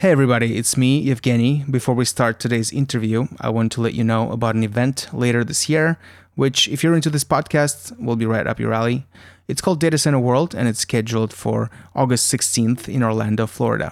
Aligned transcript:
Hey 0.00 0.12
everybody, 0.12 0.56
it's 0.56 0.76
me, 0.76 1.06
Evgeny. 1.06 1.68
Before 1.68 1.92
we 1.92 2.04
start 2.04 2.38
today's 2.38 2.70
interview, 2.70 3.26
I 3.40 3.48
want 3.48 3.72
to 3.72 3.80
let 3.80 3.94
you 3.94 4.04
know 4.04 4.30
about 4.30 4.54
an 4.54 4.62
event 4.62 5.08
later 5.12 5.42
this 5.42 5.68
year, 5.68 5.98
which, 6.36 6.68
if 6.68 6.84
you're 6.84 6.94
into 6.94 7.10
this 7.10 7.24
podcast, 7.24 7.98
will 8.00 8.14
be 8.14 8.24
right 8.24 8.46
up 8.46 8.60
your 8.60 8.72
alley. 8.72 9.08
It's 9.48 9.60
called 9.60 9.80
Data 9.80 9.98
Center 9.98 10.20
World 10.20 10.54
and 10.54 10.68
it's 10.68 10.78
scheduled 10.78 11.32
for 11.32 11.68
August 11.96 12.32
16th 12.32 12.88
in 12.88 13.02
Orlando, 13.02 13.48
Florida. 13.48 13.90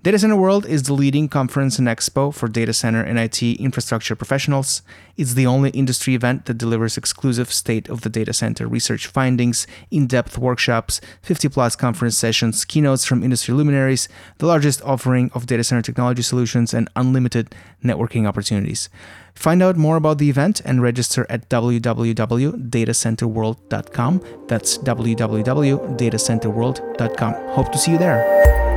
Data 0.00 0.16
Center 0.16 0.36
World 0.36 0.64
is 0.64 0.84
the 0.84 0.92
leading 0.92 1.28
conference 1.28 1.76
and 1.76 1.88
expo 1.88 2.32
for 2.32 2.46
data 2.46 2.72
center 2.72 3.02
and 3.02 3.18
IT 3.18 3.42
infrastructure 3.42 4.14
professionals. 4.14 4.82
It's 5.16 5.34
the 5.34 5.44
only 5.44 5.70
industry 5.70 6.14
event 6.14 6.44
that 6.44 6.56
delivers 6.56 6.96
exclusive 6.96 7.52
state 7.52 7.88
of 7.88 8.02
the 8.02 8.08
data 8.08 8.32
center 8.32 8.68
research 8.68 9.08
findings, 9.08 9.66
in 9.90 10.06
depth 10.06 10.38
workshops, 10.38 11.00
50 11.22 11.48
plus 11.48 11.74
conference 11.74 12.16
sessions, 12.16 12.64
keynotes 12.64 13.04
from 13.04 13.24
industry 13.24 13.54
luminaries, 13.54 14.08
the 14.38 14.46
largest 14.46 14.80
offering 14.82 15.32
of 15.34 15.46
data 15.46 15.64
center 15.64 15.82
technology 15.82 16.22
solutions, 16.22 16.72
and 16.72 16.88
unlimited 16.94 17.52
networking 17.82 18.24
opportunities. 18.24 18.88
Find 19.34 19.64
out 19.64 19.76
more 19.76 19.96
about 19.96 20.18
the 20.18 20.30
event 20.30 20.60
and 20.64 20.80
register 20.80 21.26
at 21.28 21.48
www.datacenterworld.com. 21.48 24.22
That's 24.46 24.78
www.datacenterworld.com. 24.78 27.34
Hope 27.48 27.72
to 27.72 27.78
see 27.78 27.90
you 27.90 27.98
there. 27.98 28.67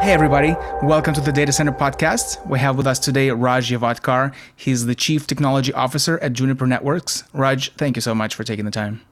Hey, 0.00 0.12
everybody. 0.14 0.56
Welcome 0.82 1.12
to 1.12 1.20
the 1.20 1.30
Data 1.30 1.52
Center 1.52 1.72
Podcast. 1.72 2.44
We 2.46 2.58
have 2.58 2.78
with 2.78 2.86
us 2.86 2.98
today 2.98 3.30
Raj 3.30 3.70
Yavatkar. 3.70 4.32
He's 4.56 4.86
the 4.86 4.94
Chief 4.94 5.26
Technology 5.26 5.74
Officer 5.74 6.18
at 6.20 6.32
Juniper 6.32 6.66
Networks. 6.66 7.24
Raj, 7.34 7.70
thank 7.74 7.98
you 7.98 8.00
so 8.00 8.14
much 8.14 8.34
for 8.34 8.42
taking 8.42 8.64
the 8.64 8.70
time. 8.70 9.02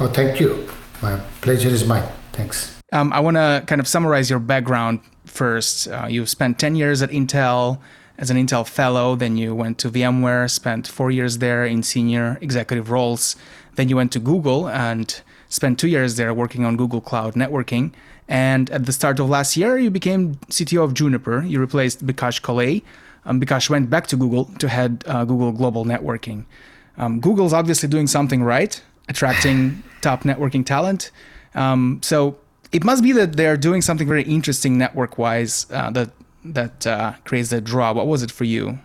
Oh, 0.00 0.08
thank 0.08 0.40
you. 0.40 0.66
My 1.02 1.18
pleasure 1.42 1.68
is 1.68 1.86
mine. 1.86 2.08
Thanks. 2.32 2.80
Um, 2.94 3.12
I 3.12 3.20
want 3.20 3.36
to 3.36 3.62
kind 3.66 3.78
of 3.78 3.86
summarize 3.86 4.30
your 4.30 4.38
background 4.38 5.00
first. 5.26 5.88
Uh, 5.88 6.06
you 6.08 6.24
spent 6.24 6.58
10 6.58 6.76
years 6.76 7.02
at 7.02 7.10
Intel 7.10 7.78
as 8.16 8.30
an 8.30 8.38
Intel 8.38 8.66
Fellow, 8.66 9.14
then 9.14 9.36
you 9.36 9.54
went 9.54 9.78
to 9.80 9.90
VMware, 9.90 10.50
spent 10.50 10.88
four 10.88 11.10
years 11.10 11.38
there 11.38 11.66
in 11.66 11.82
senior 11.82 12.38
executive 12.40 12.90
roles. 12.90 13.36
Then 13.74 13.90
you 13.90 13.96
went 13.96 14.12
to 14.12 14.18
Google 14.18 14.66
and 14.66 15.20
spent 15.52 15.78
two 15.78 15.88
years 15.88 16.16
there 16.16 16.32
working 16.32 16.64
on 16.64 16.76
Google 16.76 17.00
Cloud 17.00 17.34
Networking. 17.34 17.92
And 18.26 18.70
at 18.70 18.86
the 18.86 18.92
start 18.92 19.20
of 19.20 19.28
last 19.28 19.56
year, 19.56 19.78
you 19.78 19.90
became 19.90 20.36
CTO 20.48 20.82
of 20.82 20.94
Juniper. 20.94 21.42
You 21.42 21.60
replaced 21.60 22.06
Bikash 22.06 22.40
Koley. 22.40 22.82
Um, 23.26 23.40
Bikash 23.40 23.68
went 23.68 23.90
back 23.90 24.06
to 24.08 24.16
Google 24.16 24.46
to 24.58 24.68
head 24.68 25.04
uh, 25.06 25.24
Google 25.24 25.52
Global 25.52 25.84
Networking. 25.84 26.46
Um, 26.96 27.20
Google's 27.20 27.52
obviously 27.52 27.88
doing 27.88 28.06
something 28.06 28.42
right, 28.42 28.82
attracting 29.08 29.82
top 30.00 30.22
networking 30.22 30.64
talent. 30.64 31.10
Um, 31.54 32.00
so 32.02 32.38
it 32.72 32.84
must 32.84 33.02
be 33.02 33.12
that 33.12 33.36
they're 33.36 33.58
doing 33.58 33.82
something 33.82 34.08
very 34.08 34.22
interesting 34.22 34.78
network-wise 34.78 35.66
uh, 35.70 35.90
that 35.90 36.10
that 36.44 36.86
uh, 36.86 37.12
creates 37.24 37.50
that 37.50 37.62
draw. 37.62 37.92
What 37.92 38.06
was 38.06 38.22
it 38.22 38.30
for 38.30 38.44
you? 38.44 38.78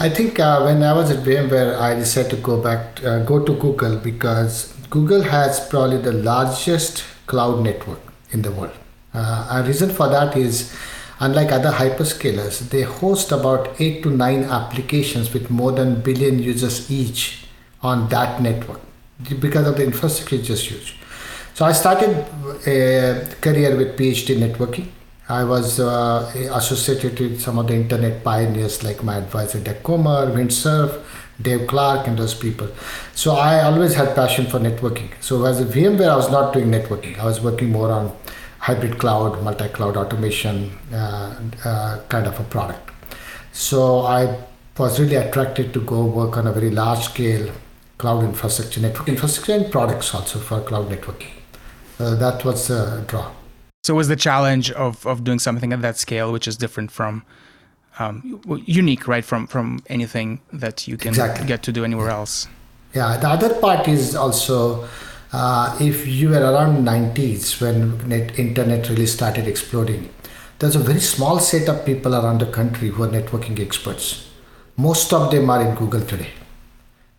I 0.00 0.08
think 0.08 0.40
uh, 0.40 0.62
when 0.62 0.82
I 0.82 0.92
was 0.92 1.12
at 1.12 1.24
VMware, 1.24 1.78
I 1.78 1.94
decided 1.94 2.30
to 2.30 2.36
go 2.38 2.60
back, 2.60 3.04
uh, 3.04 3.22
go 3.22 3.44
to 3.44 3.54
Google 3.54 3.96
because 3.98 4.73
Google 4.94 5.22
has 5.22 5.58
probably 5.68 5.98
the 5.98 6.12
largest 6.12 7.02
cloud 7.26 7.64
network 7.64 7.98
in 8.30 8.42
the 8.42 8.52
world. 8.52 8.76
Uh, 9.12 9.48
a 9.50 9.64
reason 9.66 9.90
for 9.90 10.08
that 10.08 10.36
is, 10.36 10.72
unlike 11.18 11.50
other 11.50 11.72
hyperscalers, 11.72 12.60
they 12.70 12.82
host 12.82 13.32
about 13.32 13.80
eight 13.80 14.04
to 14.04 14.10
nine 14.10 14.44
applications 14.44 15.32
with 15.34 15.50
more 15.50 15.72
than 15.72 16.00
billion 16.00 16.38
users 16.38 16.88
each 16.92 17.48
on 17.82 18.08
that 18.10 18.40
network 18.40 18.80
because 19.40 19.66
of 19.66 19.76
the 19.76 19.84
infrastructure 19.84 20.36
is 20.36 20.46
just 20.46 20.66
huge. 20.66 20.94
So 21.54 21.64
I 21.64 21.72
started 21.72 22.10
a 22.64 23.34
career 23.40 23.76
with 23.76 23.96
PhD 23.98 24.38
networking. 24.38 24.90
I 25.28 25.42
was 25.42 25.80
uh, 25.80 26.30
associated 26.52 27.18
with 27.18 27.40
some 27.40 27.58
of 27.58 27.66
the 27.66 27.74
internet 27.74 28.22
pioneers 28.22 28.84
like 28.84 29.02
my 29.02 29.16
advisor 29.16 29.58
Doug 29.58 29.82
Comer, 29.82 30.30
Vint 30.30 30.52
Cerf, 30.52 31.23
Dave 31.40 31.66
Clark 31.66 32.06
and 32.06 32.18
those 32.18 32.34
people. 32.34 32.68
So 33.14 33.34
I 33.34 33.62
always 33.64 33.94
had 33.94 34.14
passion 34.14 34.46
for 34.46 34.58
networking. 34.58 35.10
So 35.20 35.44
as 35.44 35.60
a 35.60 35.64
VMware, 35.64 36.08
I 36.08 36.16
was 36.16 36.30
not 36.30 36.52
doing 36.52 36.70
networking. 36.70 37.18
I 37.18 37.24
was 37.24 37.40
working 37.40 37.70
more 37.70 37.90
on 37.90 38.12
hybrid 38.58 38.98
cloud, 38.98 39.42
multi-cloud 39.42 39.96
automation 39.96 40.78
uh, 40.92 41.38
uh, 41.64 42.00
kind 42.08 42.26
of 42.26 42.38
a 42.40 42.44
product. 42.44 42.90
So 43.52 44.00
I 44.00 44.38
was 44.78 44.98
really 44.98 45.16
attracted 45.16 45.72
to 45.74 45.80
go 45.80 46.04
work 46.04 46.36
on 46.36 46.46
a 46.46 46.52
very 46.52 46.70
large 46.70 47.04
scale 47.04 47.52
cloud 47.98 48.24
infrastructure, 48.24 48.80
network 48.80 49.08
infrastructure, 49.08 49.52
and 49.52 49.70
products 49.70 50.14
also 50.14 50.38
for 50.38 50.60
cloud 50.60 50.88
networking. 50.88 51.30
Uh, 51.98 52.14
that 52.16 52.44
was 52.44 52.68
the 52.68 53.04
draw. 53.06 53.30
So 53.84 53.94
was 53.94 54.08
the 54.08 54.16
challenge 54.16 54.70
of, 54.72 55.06
of 55.06 55.24
doing 55.24 55.38
something 55.38 55.72
at 55.72 55.82
that 55.82 55.98
scale, 55.98 56.32
which 56.32 56.48
is 56.48 56.56
different 56.56 56.90
from 56.90 57.22
um, 57.98 58.40
unique, 58.66 59.06
right, 59.06 59.24
from 59.24 59.46
from 59.46 59.82
anything 59.88 60.40
that 60.52 60.88
you 60.88 60.96
can 60.96 61.08
exactly. 61.08 61.46
get 61.46 61.62
to 61.64 61.72
do 61.72 61.84
anywhere 61.84 62.10
else. 62.10 62.48
Yeah, 62.94 63.16
the 63.16 63.28
other 63.28 63.54
part 63.60 63.88
is 63.88 64.14
also 64.14 64.88
uh, 65.34 65.76
if 65.80 66.06
you 66.06 66.28
were 66.28 66.40
around 66.40 66.86
90s 66.86 67.60
when 67.60 68.08
net, 68.08 68.38
internet 68.38 68.88
really 68.88 69.06
started 69.06 69.48
exploding, 69.48 70.08
there's 70.60 70.76
a 70.76 70.78
very 70.78 71.00
small 71.00 71.40
set 71.40 71.68
of 71.68 71.84
people 71.84 72.14
around 72.14 72.40
the 72.40 72.46
country 72.46 72.88
who 72.88 73.02
are 73.02 73.08
networking 73.08 73.58
experts. 73.58 74.30
Most 74.76 75.12
of 75.12 75.32
them 75.32 75.50
are 75.50 75.60
in 75.60 75.74
Google 75.74 76.02
today. 76.02 76.30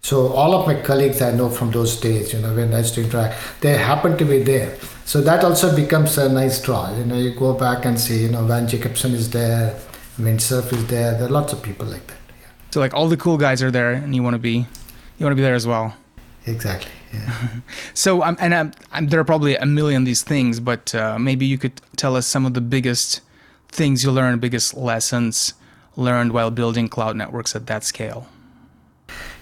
So 0.01 0.27
all 0.27 0.53
of 0.53 0.65
my 0.65 0.81
colleagues 0.81 1.21
I 1.21 1.31
know 1.31 1.49
from 1.49 1.71
those 1.71 1.99
days, 1.99 2.31
you 2.31 2.39
know, 2.39 2.55
when 2.55 2.73
I 2.73 2.77
used 2.77 2.93
to 2.93 3.03
interact, 3.03 3.35
they 3.59 3.75
happen 3.75 4.17
to 4.17 4.23
be 4.23 4.43
there. 4.43 4.77
So 5.03 5.19
that 5.21 5.43
also 5.43 5.75
becomes 5.75 6.17
a 6.17 6.29
nice 6.29 6.61
draw. 6.61 6.95
You 6.95 7.03
know, 7.05 7.17
you 7.17 7.31
go 7.31 7.53
back 7.53 7.83
and 7.83 7.99
see, 7.99 8.21
you 8.21 8.29
know, 8.29 8.45
Van 8.45 8.65
Jacobson 8.65 9.13
is 9.13 9.29
there, 9.31 9.77
Vint 10.17 10.41
Cerf 10.41 10.71
is 10.71 10.85
there. 10.87 11.13
There 11.13 11.27
are 11.27 11.29
lots 11.29 11.53
of 11.53 11.61
people 11.61 11.85
like 11.85 12.05
that. 12.07 12.17
Yeah. 12.41 12.47
So 12.71 12.79
like 12.79 12.93
all 12.93 13.07
the 13.07 13.17
cool 13.17 13.37
guys 13.37 13.61
are 13.61 13.71
there, 13.71 13.91
and 13.93 14.15
you 14.15 14.23
want 14.23 14.35
to 14.35 14.39
be, 14.39 14.65
you 15.17 15.25
want 15.25 15.31
to 15.31 15.35
be 15.35 15.41
there 15.41 15.55
as 15.55 15.67
well. 15.67 15.95
Exactly. 16.45 16.91
Yeah. 17.13 17.47
so 17.93 18.23
um, 18.23 18.37
and 18.39 18.53
um, 18.53 18.71
there 19.07 19.19
are 19.19 19.25
probably 19.25 19.55
a 19.55 19.65
million 19.65 20.03
these 20.03 20.23
things, 20.23 20.59
but 20.59 20.93
uh, 20.95 21.19
maybe 21.19 21.45
you 21.45 21.57
could 21.57 21.81
tell 21.95 22.15
us 22.15 22.27
some 22.27 22.45
of 22.45 22.53
the 22.53 22.61
biggest 22.61 23.21
things 23.67 24.03
you 24.03 24.11
learned, 24.11 24.41
biggest 24.41 24.73
lessons 24.75 25.53
learned 25.97 26.31
while 26.31 26.51
building 26.51 26.87
cloud 26.87 27.15
networks 27.15 27.55
at 27.55 27.67
that 27.67 27.83
scale. 27.83 28.27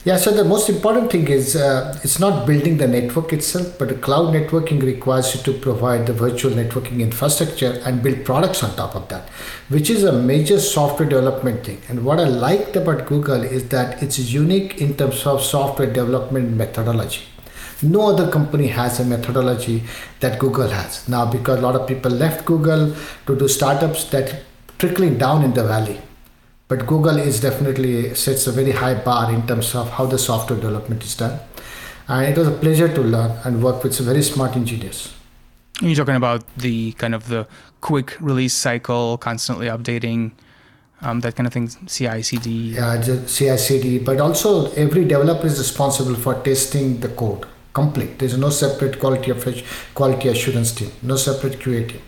Yeah, 0.06 0.18
so 0.18 0.32
the 0.32 0.44
most 0.44 0.68
important 0.68 1.10
thing 1.10 1.30
is 1.30 1.56
uh, 1.56 1.98
it's 2.04 2.20
not 2.20 2.46
building 2.46 2.76
the 2.76 2.90
network 2.90 3.32
itself, 3.32 3.80
but 3.80 4.02
cloud 4.02 4.34
networking 4.34 4.84
requires 4.84 5.34
you 5.34 5.42
to 5.44 5.58
provide 5.58 6.08
the 6.08 6.12
virtual 6.12 6.52
networking 6.52 7.00
infrastructure 7.00 7.82
and 7.86 8.04
build 8.04 8.26
products 8.26 8.64
on 8.64 8.76
top 8.76 8.98
of 8.98 9.08
that, 9.08 9.30
which 9.70 9.90
is 9.90 10.04
a 10.04 10.12
major 10.12 10.60
software 10.60 11.08
development 11.08 11.66
thing. 11.66 11.82
And 11.88 12.04
what 12.04 12.20
I 12.20 12.26
liked 12.26 12.76
about 12.76 13.06
Google 13.06 13.44
is 13.44 13.70
that 13.70 14.04
it's 14.04 14.20
unique 14.20 14.82
in 14.82 14.98
terms 14.98 15.26
of 15.26 15.42
software 15.42 15.88
development 15.88 16.58
methodology. 16.58 17.22
No 17.82 18.10
other 18.10 18.30
company 18.30 18.68
has 18.68 19.00
a 19.00 19.06
methodology 19.06 19.84
that 20.20 20.38
Google 20.38 20.68
has. 20.68 21.08
Now, 21.08 21.32
because 21.32 21.60
a 21.60 21.62
lot 21.62 21.78
of 21.78 21.88
people 21.88 22.12
left 22.12 22.44
Google 22.44 22.94
to 23.26 23.38
do 23.38 23.48
startups 23.48 24.04
that 24.10 24.44
trickling 24.80 25.18
down 25.18 25.46
in 25.46 25.54
the 25.54 25.64
valley 25.64 26.02
but 26.68 26.86
Google 26.88 27.18
is 27.18 27.40
definitely 27.40 28.16
sets 28.16 28.48
a 28.48 28.52
very 28.52 28.72
high 28.72 28.96
bar 28.96 29.32
in 29.32 29.46
terms 29.46 29.76
of 29.76 29.90
how 29.90 30.06
the 30.06 30.18
software 30.18 30.60
development 30.60 31.04
is 31.04 31.16
done. 31.16 31.40
And 32.08 32.28
it 32.28 32.38
was 32.38 32.48
a 32.48 32.52
pleasure 32.52 32.94
to 32.94 33.02
learn 33.02 33.32
and 33.44 33.64
work 33.64 33.84
with 33.84 33.94
some 33.94 34.06
very 34.06 34.24
smart 34.24 34.56
engineers. 34.56 35.14
You're 35.82 35.96
talking 35.96 36.16
about 36.16 36.44
the 36.58 36.94
kind 36.94 37.16
of 37.16 37.28
the 37.28 37.48
quick 37.82 38.18
release 38.20 38.54
cycle, 38.54 39.18
constantly 39.18 39.68
updating, 39.68 40.32
um, 41.02 41.22
that 41.22 41.36
kind 41.36 41.48
of 41.48 41.54
thing, 41.54 41.68
CI/CD. 41.68 42.76
Yeah, 42.76 43.02
CI/CD. 43.02 44.00
But 44.00 44.20
also, 44.20 44.72
every 44.74 45.06
developer 45.06 45.48
is 45.48 45.58
responsible 45.58 46.16
for 46.16 46.36
testing 46.36 47.00
the 47.00 47.10
code 47.10 47.46
complete. 47.74 48.20
There's 48.20 48.38
no 48.38 48.50
separate 48.50 49.00
quality 49.00 49.32
of 49.32 49.46
quality 49.96 50.30
assurance 50.30 50.72
team, 50.72 50.92
no 51.02 51.16
separate 51.16 51.60
QA 51.60 51.90
team. 51.90 52.02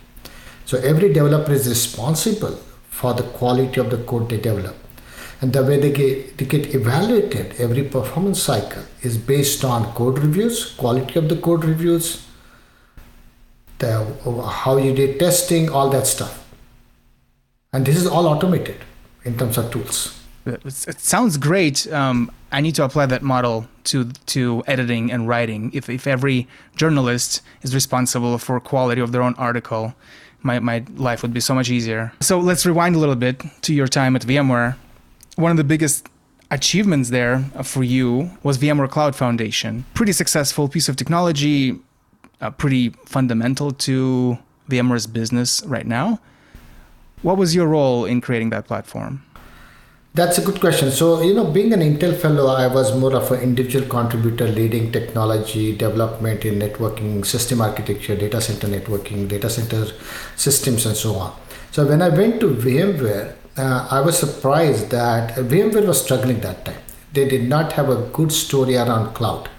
So 0.64 0.78
every 0.78 1.12
developer 1.12 1.52
is 1.52 1.68
responsible 1.68 2.58
for 2.96 3.12
the 3.12 3.24
quality 3.38 3.78
of 3.78 3.90
the 3.90 3.98
code 4.10 4.30
they 4.30 4.38
develop. 4.38 4.74
And 5.42 5.52
the 5.52 5.62
way 5.62 5.78
they 5.78 5.92
get, 5.92 6.38
they 6.38 6.46
get 6.46 6.74
evaluated 6.74 7.60
every 7.60 7.84
performance 7.84 8.40
cycle 8.42 8.84
is 9.02 9.18
based 9.18 9.64
on 9.64 9.92
code 9.92 10.18
reviews, 10.18 10.64
quality 10.82 11.18
of 11.18 11.28
the 11.28 11.36
code 11.36 11.62
reviews, 11.64 12.26
the, 13.80 13.90
how 14.62 14.78
you 14.78 14.94
did 14.94 15.18
testing, 15.18 15.68
all 15.68 15.90
that 15.90 16.06
stuff. 16.06 16.42
And 17.74 17.84
this 17.84 17.96
is 17.96 18.06
all 18.06 18.26
automated 18.26 18.78
in 19.24 19.36
terms 19.36 19.58
of 19.58 19.70
tools. 19.70 20.18
It 20.46 20.98
sounds 20.98 21.36
great. 21.36 21.86
Um, 21.92 22.30
I 22.50 22.62
need 22.62 22.76
to 22.76 22.84
apply 22.84 23.06
that 23.06 23.22
model 23.22 23.66
to 23.90 24.04
to 24.34 24.62
editing 24.66 25.10
and 25.12 25.28
writing. 25.28 25.70
If 25.74 25.90
if 25.90 26.06
every 26.06 26.46
journalist 26.76 27.42
is 27.62 27.74
responsible 27.74 28.38
for 28.38 28.60
quality 28.60 29.00
of 29.02 29.10
their 29.10 29.22
own 29.22 29.34
article, 29.34 29.94
my, 30.46 30.58
my 30.60 30.78
life 30.96 31.20
would 31.22 31.34
be 31.34 31.40
so 31.40 31.54
much 31.54 31.68
easier. 31.70 32.12
So 32.20 32.38
let's 32.38 32.64
rewind 32.64 32.94
a 32.96 32.98
little 32.98 33.20
bit 33.26 33.42
to 33.62 33.74
your 33.74 33.88
time 33.88 34.16
at 34.16 34.22
VMware. 34.22 34.76
One 35.36 35.50
of 35.50 35.56
the 35.56 35.64
biggest 35.64 36.08
achievements 36.50 37.10
there 37.10 37.40
for 37.62 37.82
you 37.84 38.30
was 38.42 38.56
VMware 38.58 38.88
Cloud 38.88 39.14
Foundation. 39.16 39.84
Pretty 39.94 40.12
successful 40.12 40.68
piece 40.68 40.88
of 40.88 40.96
technology. 40.96 41.78
uh, 42.40 42.50
pretty 42.50 42.90
fundamental 43.06 43.70
to 43.72 44.38
VMware's 44.70 45.06
business 45.06 45.62
right 45.66 45.86
now. 45.86 46.20
What 47.22 47.36
was 47.36 47.54
your 47.54 47.66
role 47.66 48.04
in 48.04 48.20
creating 48.20 48.50
that 48.50 48.66
platform? 48.66 49.22
That's 50.16 50.38
a 50.38 50.40
good 50.40 50.60
question. 50.60 50.90
So, 50.90 51.20
you 51.20 51.34
know, 51.34 51.44
being 51.44 51.74
an 51.74 51.80
Intel 51.80 52.16
fellow, 52.18 52.46
I 52.46 52.68
was 52.68 52.96
more 52.96 53.14
of 53.14 53.30
an 53.32 53.42
individual 53.42 53.86
contributor 53.86 54.48
leading 54.48 54.90
technology 54.90 55.76
development 55.76 56.46
in 56.46 56.58
networking, 56.58 57.26
system 57.26 57.60
architecture, 57.60 58.16
data 58.16 58.40
center 58.40 58.66
networking, 58.66 59.28
data 59.28 59.50
center 59.50 59.84
systems, 60.34 60.86
and 60.86 60.96
so 60.96 61.16
on. 61.16 61.38
So, 61.70 61.86
when 61.86 62.00
I 62.00 62.08
went 62.08 62.40
to 62.40 62.48
VMware, 62.48 63.34
uh, 63.58 63.88
I 63.90 64.00
was 64.00 64.16
surprised 64.16 64.88
that 64.88 65.34
VMware 65.34 65.86
was 65.86 66.02
struggling 66.02 66.40
that 66.40 66.64
time. 66.64 66.80
They 67.12 67.28
did 67.28 67.46
not 67.46 67.74
have 67.74 67.90
a 67.90 68.08
good 68.18 68.32
story 68.32 68.76
around 68.76 69.12
cloud, 69.12 69.50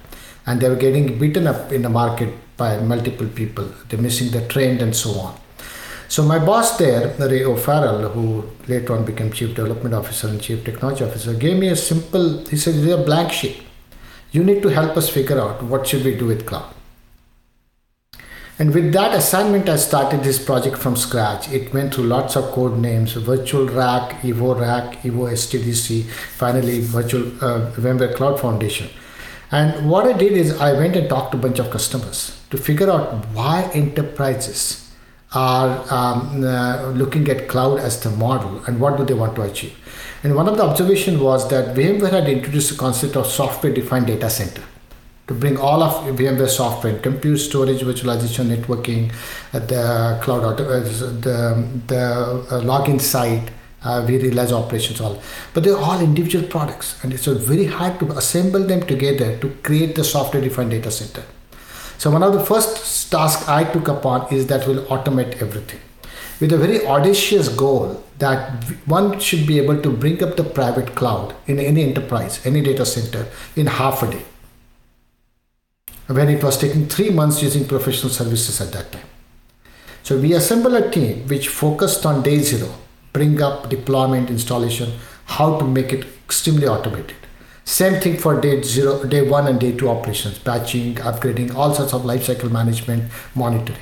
and 0.48 0.60
they 0.60 0.70
were 0.70 0.84
getting 0.88 1.20
beaten 1.20 1.46
up 1.46 1.72
in 1.72 1.84
the 1.84 1.90
market 1.90 2.34
by 2.58 2.80
multiple 2.80 3.28
people. 3.28 3.70
They're 3.90 4.02
missing 4.02 4.32
the 4.32 4.48
trend 4.48 4.82
and 4.82 4.96
so 4.96 5.12
on. 5.20 5.40
So 6.10 6.24
my 6.24 6.40
boss 6.40 6.78
there, 6.78 7.14
Ray 7.20 7.44
O'Farrell, 7.44 8.10
who 8.10 8.46
later 8.68 8.96
on 8.96 9.04
became 9.06 9.32
Chief 9.32 9.54
Development 9.54 9.94
Officer 9.94 10.28
and 10.30 10.42
Chief 10.42 10.64
Technology 10.64 11.04
Officer, 11.04 11.34
gave 11.34 11.58
me 11.58 11.68
a 11.68 11.76
simple, 11.76 12.46
he 12.46 12.56
said, 12.56 12.76
"It's 12.76 12.94
a 12.94 13.04
blank 13.04 13.32
sheet. 13.34 13.62
You 14.32 14.44
need 14.44 14.62
to 14.62 14.70
help 14.70 14.96
us 14.98 15.10
figure 15.10 15.40
out 15.40 15.64
what 15.64 15.88
should 15.88 16.04
we 16.06 16.16
do 16.16 16.26
with 16.26 16.46
cloud. 16.46 16.74
And 18.60 18.74
with 18.74 18.92
that 18.94 19.14
assignment, 19.14 19.70
I 19.70 19.76
started 19.76 20.24
this 20.24 20.44
project 20.44 20.78
from 20.78 20.96
scratch. 20.96 21.52
It 21.52 21.74
went 21.74 21.94
through 21.94 22.06
lots 22.06 22.36
of 22.36 22.46
code 22.46 22.78
names, 22.80 23.14
Virtual 23.14 23.68
Rack, 23.68 24.22
Evo 24.22 24.60
Rack, 24.60 25.04
Evo 25.04 25.30
SDDC, 25.32 26.04
finally 26.06 26.80
Virtual 26.80 27.28
uh, 27.40 27.70
VMware 27.72 28.16
Cloud 28.16 28.40
Foundation. 28.40 28.90
And 29.52 29.90
what 29.90 30.08
I 30.08 30.14
did 30.14 30.34
is 30.34 30.60
I 30.60 30.74
went 30.74 30.96
and 30.96 31.08
talked 31.08 31.34
to 31.34 31.38
a 31.38 31.42
bunch 31.42 31.60
of 31.60 31.70
customers 31.70 32.42
to 32.50 32.58
figure 32.58 32.90
out 32.90 33.28
why 33.28 33.70
enterprises 33.74 34.87
are 35.34 35.86
um, 35.94 36.44
uh, 36.44 36.90
looking 36.92 37.28
at 37.30 37.48
cloud 37.48 37.80
as 37.80 38.00
the 38.02 38.10
model 38.10 38.64
and 38.66 38.80
what 38.80 38.98
do 38.98 39.04
they 39.04 39.14
want 39.14 39.36
to 39.36 39.42
achieve. 39.42 39.76
And 40.24 40.36
one 40.36 40.48
of 40.48 40.58
the 40.58 40.64
observation 40.64 41.20
was 41.20 41.50
that 41.50 41.76
VMware 41.76 42.12
had 42.12 42.30
introduced 42.30 42.72
the 42.72 42.78
concept 42.78 43.16
of 43.16 43.28
software-defined 43.28 44.08
data 44.08 44.30
center 44.30 44.64
to 45.28 45.34
bring 45.34 45.58
all 45.58 45.84
of 45.84 46.16
VMware 46.16 46.48
software, 46.48 46.98
compute, 47.00 47.40
storage, 47.40 47.82
virtualization, 47.82 48.56
networking, 48.56 49.12
uh, 49.54 49.60
the 49.60 50.18
cloud, 50.22 50.44
auto, 50.44 50.64
uh, 50.64 50.80
the, 50.80 51.68
the 51.88 52.48
uh, 52.52 52.62
Log 52.62 52.88
Insight, 52.88 53.52
uh, 53.84 54.02
vRealize 54.06 54.52
Operations 54.52 55.00
all 55.00 55.22
but 55.54 55.64
they're 55.64 55.78
all 55.78 56.00
individual 56.02 56.46
products 56.48 57.02
and 57.04 57.14
it's 57.14 57.26
very 57.26 57.66
hard 57.66 58.00
to 58.00 58.12
assemble 58.14 58.66
them 58.66 58.82
together 58.82 59.38
to 59.38 59.50
create 59.62 59.96
the 59.96 60.04
software 60.04 60.42
defined 60.42 60.72
data 60.72 60.90
center 60.90 61.24
so 61.98 62.12
one 62.12 62.24
of 62.24 62.34
the 62.34 62.44
first 62.44 63.12
tasks 63.12 63.48
I 63.48 63.64
took 63.64 63.88
upon 63.88 64.32
is 64.34 64.48
that 64.48 64.68
we'll 64.68 64.86
automate 64.86 65.42
everything 65.42 65.80
with 66.40 66.54
a 66.54 66.58
very 66.58 66.86
audacious 66.86 67.50
goal 67.50 68.04
that 68.20 68.64
one 68.86 69.20
should 69.20 69.46
be 69.48 69.60
able 69.60 69.82
to 69.82 69.90
bring 69.92 70.24
up 70.24 70.36
the 70.36 70.44
private 70.44 70.96
cloud 70.96 71.36
in 71.48 71.60
any 71.60 71.84
enterprise, 71.84 72.46
any 72.46 72.62
data 72.62 72.86
center 72.86 73.28
in 73.56 73.68
half 73.68 74.04
a 74.04 74.12
day. 74.12 74.24
When 76.08 76.30
it 76.30 76.44
was 76.44 76.58
taking 76.58 76.88
three 76.88 77.10
months 77.10 77.42
using 77.42 77.68
professional 77.68 78.12
services 78.12 78.62
at 78.62 78.72
that 78.72 78.92
time. 78.92 79.06
So 80.04 80.18
we 80.18 80.34
assembled 80.34 80.74
a 80.76 80.90
team 80.90 81.28
which 81.28 81.50
focused 81.50 82.06
on 82.06 82.24
day 82.24 82.40
zero, 82.40 82.74
bring 83.12 83.42
up 83.42 83.70
deployment, 83.70 84.30
installation, 84.30 84.94
how 85.26 85.60
to 85.60 85.66
make 85.66 85.92
it 85.92 86.06
extremely 86.26 86.68
automated. 86.68 87.27
Same 87.68 88.00
thing 88.00 88.18
for 88.18 88.40
day 88.40 88.62
zero, 88.62 89.04
day 89.04 89.28
one 89.30 89.46
and 89.46 89.60
day 89.60 89.74
two 89.76 89.90
operations, 89.90 90.40
patching, 90.40 90.96
upgrading, 90.96 91.54
all 91.54 91.74
sorts 91.74 91.94
of 91.94 92.04
lifecycle 92.04 92.50
management, 92.50 93.12
monitoring. 93.36 93.82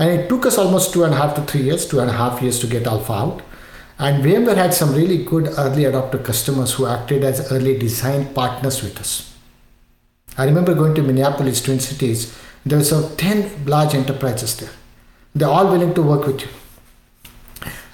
And 0.00 0.10
it 0.10 0.28
took 0.28 0.46
us 0.46 0.58
almost 0.58 0.92
two 0.92 1.04
and 1.04 1.14
a 1.14 1.16
half 1.16 1.36
to 1.36 1.42
three 1.42 1.62
years, 1.62 1.86
two 1.86 2.00
and 2.00 2.10
a 2.10 2.12
half 2.12 2.42
years 2.42 2.58
to 2.58 2.66
get 2.66 2.88
Alpha 2.88 3.12
out. 3.12 3.42
And 4.00 4.24
VMware 4.24 4.56
had 4.56 4.74
some 4.74 4.96
really 4.96 5.22
good 5.24 5.46
early 5.56 5.84
adopter 5.84 6.24
customers 6.24 6.74
who 6.74 6.86
acted 6.86 7.22
as 7.22 7.52
early 7.52 7.78
design 7.78 8.34
partners 8.34 8.82
with 8.82 8.98
us. 8.98 9.32
I 10.36 10.46
remember 10.46 10.74
going 10.74 10.96
to 10.96 11.02
Minneapolis, 11.02 11.62
Twin 11.62 11.78
Cities, 11.78 12.36
there 12.66 12.78
were 12.78 12.84
some 12.84 13.16
10 13.16 13.66
large 13.66 13.94
enterprises 13.94 14.56
there. 14.56 14.70
They're 15.36 15.48
all 15.48 15.70
willing 15.70 15.94
to 15.94 16.02
work 16.02 16.26
with 16.26 16.40
you. 16.40 16.48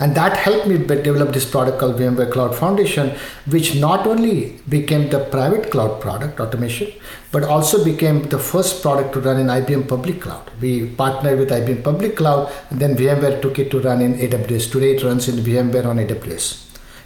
And 0.04 0.14
that 0.16 0.36
helped 0.36 0.66
me 0.66 0.76
develop 0.76 1.32
this 1.32 1.46
product 1.50 1.78
called 1.78 1.96
VMware 1.98 2.30
Cloud 2.30 2.54
Foundation, 2.54 3.12
which 3.46 3.74
not 3.74 4.06
only 4.06 4.60
became 4.68 5.08
the 5.08 5.20
private 5.20 5.70
cloud 5.70 5.98
product 6.02 6.40
automation, 6.40 6.92
but 7.32 7.42
also 7.42 7.82
became 7.82 8.18
the 8.24 8.38
first 8.38 8.82
product 8.82 9.14
to 9.14 9.20
run 9.20 9.40
in 9.40 9.46
IBM 9.46 9.88
Public 9.88 10.20
Cloud. 10.20 10.50
We 10.60 10.90
partnered 10.90 11.38
with 11.38 11.48
IBM 11.48 11.82
Public 11.82 12.18
Cloud, 12.18 12.52
and 12.68 12.78
then 12.78 12.94
VMware 12.98 13.40
took 13.40 13.58
it 13.58 13.70
to 13.70 13.80
run 13.80 14.02
in 14.02 14.12
AWS. 14.16 14.70
Today 14.70 14.94
it 14.96 15.02
runs 15.02 15.26
in 15.26 15.36
VMware 15.36 15.86
on 15.86 15.96
AWS. 15.96 16.46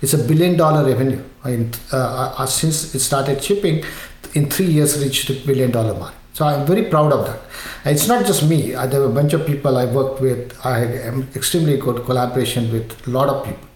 It's 0.02 0.14
a 0.14 0.24
billion 0.26 0.56
dollar 0.56 0.84
revenue. 0.84 1.22
Uh, 1.44 1.54
uh, 1.92 2.46
since 2.46 2.96
it 2.96 2.98
started 2.98 3.44
shipping, 3.44 3.84
in 4.34 4.50
three 4.50 4.66
years 4.66 5.00
reached 5.00 5.30
a 5.30 5.34
billion 5.46 5.70
dollar 5.70 5.94
mark. 5.94 6.17
So 6.38 6.46
I'm 6.46 6.64
very 6.66 6.84
proud 6.84 7.12
of 7.12 7.26
that. 7.26 7.40
And 7.84 7.96
it's 7.96 8.06
not 8.06 8.24
just 8.24 8.48
me. 8.48 8.70
There 8.70 9.00
were 9.00 9.06
a 9.06 9.16
bunch 9.20 9.32
of 9.32 9.44
people 9.44 9.76
I 9.76 9.86
worked 9.86 10.20
with. 10.20 10.56
I 10.64 10.84
am 11.08 11.28
extremely 11.34 11.76
good 11.78 12.04
collaboration 12.04 12.70
with 12.72 13.08
a 13.08 13.10
lot 13.10 13.28
of 13.28 13.44
people. 13.44 13.66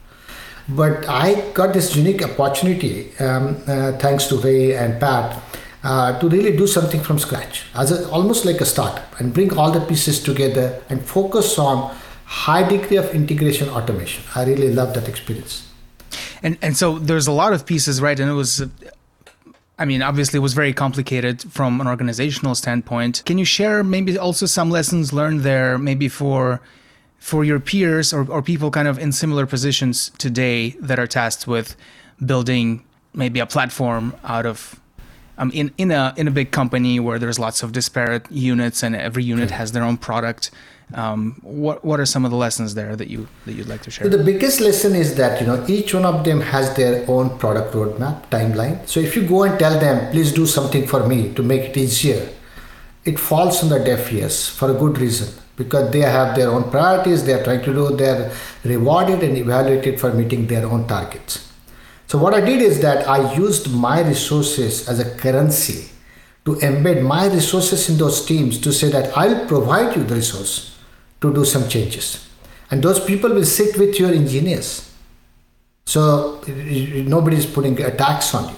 But 0.68 1.08
I 1.08 1.50
got 1.54 1.74
this 1.74 1.96
unique 1.96 2.22
opportunity, 2.22 3.18
um, 3.18 3.60
uh, 3.66 3.98
thanks 3.98 4.28
to 4.28 4.36
Ray 4.36 4.76
and 4.76 5.00
Pat, 5.00 5.42
uh, 5.82 6.20
to 6.20 6.28
really 6.28 6.56
do 6.56 6.68
something 6.68 7.00
from 7.00 7.18
scratch, 7.18 7.64
as 7.74 7.90
a, 7.90 8.08
almost 8.10 8.44
like 8.44 8.60
a 8.60 8.64
startup, 8.64 9.18
and 9.18 9.34
bring 9.34 9.52
all 9.58 9.72
the 9.72 9.80
pieces 9.80 10.22
together 10.22 10.80
and 10.88 11.04
focus 11.04 11.58
on 11.58 11.92
high 12.26 12.62
degree 12.62 12.96
of 12.96 13.12
integration 13.12 13.70
automation. 13.70 14.22
I 14.36 14.44
really 14.44 14.72
love 14.72 14.94
that 14.94 15.08
experience. 15.08 15.68
And 16.44 16.58
and 16.62 16.76
so 16.76 17.00
there's 17.00 17.26
a 17.26 17.32
lot 17.32 17.52
of 17.52 17.66
pieces, 17.66 18.00
right? 18.00 18.20
And 18.20 18.30
it 18.30 18.34
was 18.34 18.62
I 19.78 19.84
mean, 19.84 20.02
obviously, 20.02 20.36
it 20.36 20.40
was 20.40 20.54
very 20.54 20.72
complicated 20.72 21.42
from 21.42 21.80
an 21.80 21.86
organizational 21.86 22.54
standpoint. 22.54 23.22
Can 23.24 23.38
you 23.38 23.44
share 23.44 23.82
maybe 23.82 24.16
also 24.18 24.46
some 24.46 24.70
lessons 24.70 25.12
learned 25.12 25.40
there, 25.40 25.78
maybe 25.78 26.08
for 26.08 26.60
for 27.18 27.44
your 27.44 27.60
peers 27.60 28.12
or, 28.12 28.28
or 28.28 28.42
people 28.42 28.70
kind 28.70 28.88
of 28.88 28.98
in 28.98 29.12
similar 29.12 29.46
positions 29.46 30.10
today 30.18 30.70
that 30.80 30.98
are 30.98 31.06
tasked 31.06 31.46
with 31.46 31.76
building 32.26 32.84
maybe 33.14 33.38
a 33.38 33.46
platform 33.46 34.12
out 34.24 34.44
of 34.44 34.80
um, 35.38 35.50
in 35.52 35.72
in 35.78 35.90
a 35.90 36.12
in 36.16 36.26
a 36.28 36.30
big 36.30 36.50
company 36.50 37.00
where 37.00 37.18
there's 37.18 37.38
lots 37.38 37.62
of 37.62 37.72
disparate 37.72 38.30
units 38.30 38.82
and 38.82 38.94
every 38.94 39.24
unit 39.24 39.50
has 39.50 39.72
their 39.72 39.82
own 39.82 39.96
product. 39.96 40.50
Um, 40.94 41.36
what 41.42 41.84
what 41.84 42.00
are 42.00 42.06
some 42.06 42.24
of 42.24 42.30
the 42.30 42.36
lessons 42.36 42.74
there 42.74 42.96
that 42.96 43.08
you 43.08 43.28
that 43.46 43.52
you'd 43.52 43.68
like 43.68 43.82
to 43.82 43.90
share? 43.90 44.08
The 44.08 44.22
biggest 44.22 44.60
lesson 44.60 44.94
is 44.94 45.14
that 45.16 45.40
you 45.40 45.46
know 45.46 45.64
each 45.68 45.94
one 45.94 46.04
of 46.04 46.24
them 46.24 46.40
has 46.40 46.74
their 46.76 47.04
own 47.08 47.38
product 47.38 47.74
roadmap 47.74 48.28
timeline. 48.30 48.86
So 48.88 49.00
if 49.00 49.16
you 49.16 49.26
go 49.26 49.44
and 49.44 49.58
tell 49.58 49.78
them, 49.78 50.10
please 50.10 50.32
do 50.32 50.46
something 50.46 50.86
for 50.86 51.06
me 51.06 51.32
to 51.34 51.42
make 51.42 51.70
it 51.70 51.76
easier, 51.76 52.28
it 53.04 53.18
falls 53.18 53.62
on 53.62 53.70
the 53.70 53.78
deaf 53.78 54.12
ears 54.12 54.48
for 54.48 54.70
a 54.70 54.74
good 54.74 54.98
reason 54.98 55.32
because 55.56 55.90
they 55.92 56.00
have 56.00 56.36
their 56.36 56.50
own 56.50 56.70
priorities. 56.70 57.24
They 57.24 57.34
are 57.34 57.42
trying 57.42 57.62
to 57.62 57.72
do. 57.72 57.96
They're 57.96 58.32
rewarded 58.64 59.22
and 59.22 59.36
evaluated 59.36 60.00
for 60.00 60.12
meeting 60.12 60.46
their 60.46 60.66
own 60.66 60.86
targets. 60.86 61.48
So 62.06 62.18
what 62.18 62.34
I 62.34 62.40
did 62.40 62.60
is 62.60 62.80
that 62.82 63.08
I 63.08 63.32
used 63.34 63.72
my 63.72 64.02
resources 64.02 64.86
as 64.88 65.00
a 65.00 65.16
currency 65.16 65.88
to 66.44 66.56
embed 66.56 67.02
my 67.02 67.26
resources 67.26 67.88
in 67.88 67.96
those 67.96 68.26
teams 68.26 68.58
to 68.58 68.72
say 68.72 68.90
that 68.90 69.16
I'll 69.16 69.46
provide 69.46 69.96
you 69.96 70.04
the 70.04 70.16
resource 70.16 70.71
to 71.22 71.32
do 71.32 71.44
some 71.44 71.68
changes. 71.68 72.28
And 72.70 72.82
those 72.82 73.04
people 73.04 73.30
will 73.30 73.44
sit 73.44 73.76
with 73.78 73.98
your 73.98 74.12
engineers. 74.12 74.90
So 75.86 76.40
nobody 76.46 77.36
is 77.36 77.46
putting 77.46 77.80
a 77.82 77.94
tax 77.94 78.34
on 78.34 78.48
you. 78.48 78.56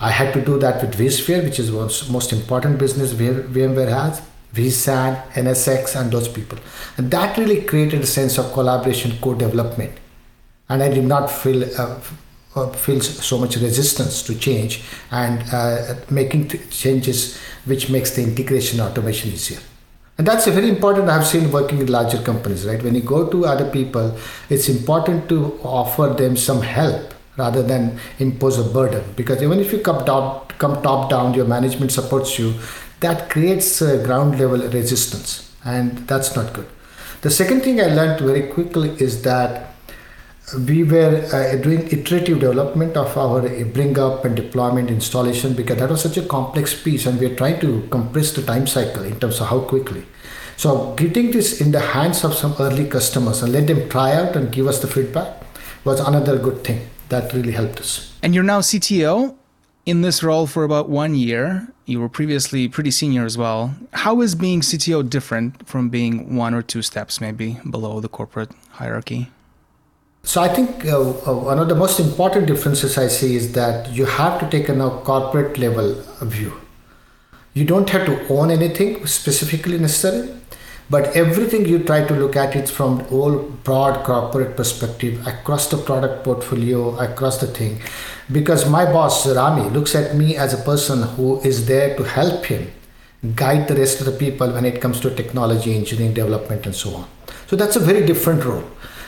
I 0.00 0.10
had 0.10 0.32
to 0.34 0.44
do 0.44 0.58
that 0.58 0.82
with 0.82 0.96
vSphere, 0.98 1.44
which 1.44 1.58
is 1.58 1.70
one 1.70 1.90
most 2.10 2.32
important 2.32 2.78
business 2.78 3.12
VMware 3.12 3.88
has, 3.88 4.22
vSAN, 4.52 5.22
NSX, 5.32 5.98
and 6.00 6.10
those 6.10 6.28
people. 6.28 6.58
And 6.96 7.10
that 7.10 7.36
really 7.38 7.62
created 7.62 8.00
a 8.00 8.06
sense 8.06 8.38
of 8.38 8.52
collaboration, 8.52 9.16
co-development. 9.20 9.92
And 10.68 10.82
I 10.82 10.88
did 10.88 11.04
not 11.04 11.30
feel 11.30 11.64
uh, 11.80 12.00
uh 12.56 12.70
feel 12.70 13.00
so 13.00 13.36
much 13.36 13.56
resistance 13.56 14.22
to 14.22 14.34
change 14.34 14.82
and 15.10 15.42
uh, 15.52 15.94
making 16.08 16.48
changes 16.70 17.36
which 17.64 17.90
makes 17.90 18.14
the 18.16 18.22
integration 18.22 18.80
automation 18.80 19.32
easier. 19.32 19.60
And 20.16 20.26
that's 20.26 20.46
very 20.46 20.68
important 20.68 21.08
I've 21.08 21.26
seen 21.26 21.50
working 21.50 21.80
in 21.80 21.86
larger 21.86 22.22
companies, 22.22 22.64
right? 22.64 22.80
When 22.80 22.94
you 22.94 23.00
go 23.00 23.28
to 23.28 23.46
other 23.46 23.68
people, 23.70 24.16
it's 24.48 24.68
important 24.68 25.28
to 25.28 25.58
offer 25.62 26.14
them 26.14 26.36
some 26.36 26.62
help 26.62 27.14
rather 27.36 27.62
than 27.62 27.98
impose 28.20 28.58
a 28.58 28.62
burden. 28.62 29.02
Because 29.16 29.42
even 29.42 29.58
if 29.58 29.72
you 29.72 29.80
come 29.80 30.04
top, 30.04 30.52
come 30.58 30.80
top 30.82 31.10
down, 31.10 31.34
your 31.34 31.46
management 31.46 31.90
supports 31.90 32.38
you, 32.38 32.54
that 33.00 33.28
creates 33.28 33.80
ground 33.80 34.38
level 34.38 34.60
resistance. 34.68 35.52
And 35.64 36.06
that's 36.06 36.36
not 36.36 36.52
good. 36.52 36.68
The 37.22 37.30
second 37.30 37.62
thing 37.62 37.80
I 37.80 37.86
learned 37.86 38.20
very 38.20 38.48
quickly 38.48 38.90
is 39.00 39.22
that 39.22 39.73
we 40.52 40.84
were 40.84 41.24
uh, 41.32 41.56
doing 41.56 41.86
iterative 41.88 42.40
development 42.40 42.96
of 42.96 43.16
our 43.16 43.48
bring 43.72 43.98
up 43.98 44.24
and 44.24 44.36
deployment 44.36 44.90
installation 44.90 45.54
because 45.54 45.78
that 45.78 45.88
was 45.88 46.02
such 46.02 46.18
a 46.18 46.22
complex 46.26 46.80
piece 46.82 47.06
and 47.06 47.18
we 47.18 47.26
are 47.26 47.34
trying 47.34 47.58
to 47.60 47.86
compress 47.90 48.32
the 48.32 48.42
time 48.42 48.66
cycle 48.66 49.04
in 49.04 49.18
terms 49.18 49.40
of 49.40 49.48
how 49.48 49.60
quickly. 49.60 50.04
So 50.56 50.94
getting 50.94 51.30
this 51.30 51.60
in 51.60 51.72
the 51.72 51.80
hands 51.80 52.24
of 52.24 52.34
some 52.34 52.54
early 52.60 52.86
customers 52.88 53.42
and 53.42 53.52
let 53.52 53.66
them 53.66 53.88
try 53.88 54.14
out 54.14 54.36
and 54.36 54.52
give 54.52 54.66
us 54.66 54.80
the 54.80 54.86
feedback 54.86 55.42
was 55.84 55.98
another 56.00 56.38
good 56.38 56.62
thing 56.62 56.88
that 57.08 57.32
really 57.32 57.52
helped 57.52 57.80
us. 57.80 58.14
And 58.22 58.34
you're 58.34 58.44
now 58.44 58.60
cto 58.60 59.34
in 59.86 60.02
this 60.02 60.22
role 60.22 60.46
for 60.46 60.62
about 60.64 60.88
one 60.90 61.14
year. 61.14 61.68
You 61.86 62.00
were 62.00 62.08
previously 62.08 62.68
pretty 62.68 62.90
senior 62.90 63.24
as 63.24 63.36
well. 63.36 63.74
How 63.92 64.20
is 64.20 64.34
being 64.34 64.60
cto 64.60 65.08
different 65.08 65.66
from 65.66 65.88
being 65.88 66.36
one 66.36 66.52
or 66.52 66.62
two 66.62 66.82
steps 66.82 67.20
maybe 67.20 67.58
below 67.68 68.00
the 68.00 68.08
corporate 68.08 68.50
hierarchy 68.72 69.30
so 70.24 70.40
I 70.40 70.48
think 70.48 70.86
uh, 70.86 70.98
uh, 71.00 71.34
one 71.34 71.58
of 71.58 71.68
the 71.68 71.74
most 71.74 72.00
important 72.00 72.46
differences 72.46 72.96
I 72.96 73.08
see 73.08 73.36
is 73.36 73.52
that 73.52 73.90
you 73.92 74.06
have 74.06 74.40
to 74.40 74.48
take 74.48 74.70
a 74.70 74.74
now 74.74 75.00
corporate 75.00 75.58
level 75.58 76.02
view. 76.22 76.52
You 77.52 77.66
don't 77.66 77.88
have 77.90 78.06
to 78.06 78.26
own 78.28 78.50
anything 78.50 79.06
specifically 79.06 79.78
necessarily, 79.78 80.34
but 80.88 81.14
everything 81.14 81.66
you 81.66 81.78
try 81.78 82.06
to 82.06 82.14
look 82.14 82.36
at 82.36 82.56
it 82.56 82.70
from 82.70 83.06
all 83.10 83.38
broad 83.38 84.02
corporate 84.04 84.56
perspective 84.56 85.24
across 85.26 85.68
the 85.68 85.76
product 85.76 86.24
portfolio, 86.24 86.98
across 86.98 87.38
the 87.38 87.46
thing. 87.46 87.82
Because 88.32 88.68
my 88.68 88.86
boss 88.86 89.26
Rami 89.26 89.68
looks 89.68 89.94
at 89.94 90.16
me 90.16 90.36
as 90.36 90.54
a 90.54 90.64
person 90.64 91.02
who 91.02 91.38
is 91.42 91.66
there 91.66 91.96
to 91.98 92.02
help 92.02 92.46
him 92.46 92.72
guide 93.34 93.68
the 93.68 93.74
rest 93.74 94.00
of 94.00 94.06
the 94.06 94.12
people 94.12 94.50
when 94.50 94.64
it 94.64 94.80
comes 94.80 95.00
to 95.00 95.14
technology, 95.14 95.76
engineering, 95.76 96.14
development, 96.14 96.64
and 96.64 96.74
so 96.74 96.94
on. 96.94 97.08
So 97.46 97.56
that's 97.56 97.76
a 97.76 97.80
very 97.80 98.06
different 98.06 98.42
role 98.42 98.64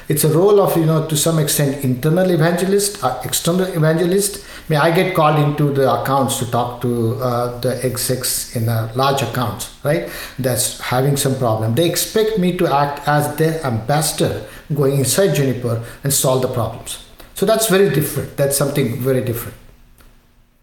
it's 0.09 0.25
a 0.25 0.29
role 0.29 0.61
of 0.61 0.77
you 0.77 0.87
know 0.87 1.07
to 1.07 1.17
some 1.17 1.39
extent 1.39 1.85
internal 1.85 2.31
evangelist 2.31 3.03
uh, 3.03 3.21
external 3.25 3.67
evangelist. 3.67 4.45
Mean, 4.69 4.81
I 4.81 4.91
get 4.91 5.15
called 5.15 5.39
into 5.39 5.73
the 5.73 5.89
accounts 5.93 6.39
to 6.41 6.51
talk 6.51 6.81
to 6.83 7.15
uh, 7.23 7.61
the 7.61 7.85
execs 7.85 8.57
in 8.57 8.69
a 8.69 8.91
large 8.97 9.23
accounts 9.23 9.77
right? 9.87 10.11
That's 10.39 10.81
having 10.81 11.17
some 11.17 11.37
problem. 11.39 11.75
They 11.75 11.89
expect 11.89 12.39
me 12.39 12.57
to 12.59 12.67
act 12.67 13.07
as 13.09 13.35
their 13.37 13.65
ambassador 13.65 14.45
going 14.75 14.99
inside 14.99 15.35
juniper 15.35 15.85
and 16.03 16.13
solve 16.13 16.43
the 16.43 16.49
problems. 16.49 17.05
So 17.35 17.47
that's 17.47 17.69
very 17.69 17.91
different. 17.91 18.37
That's 18.37 18.57
something 18.57 19.01
very 19.01 19.23
different. 19.25 19.57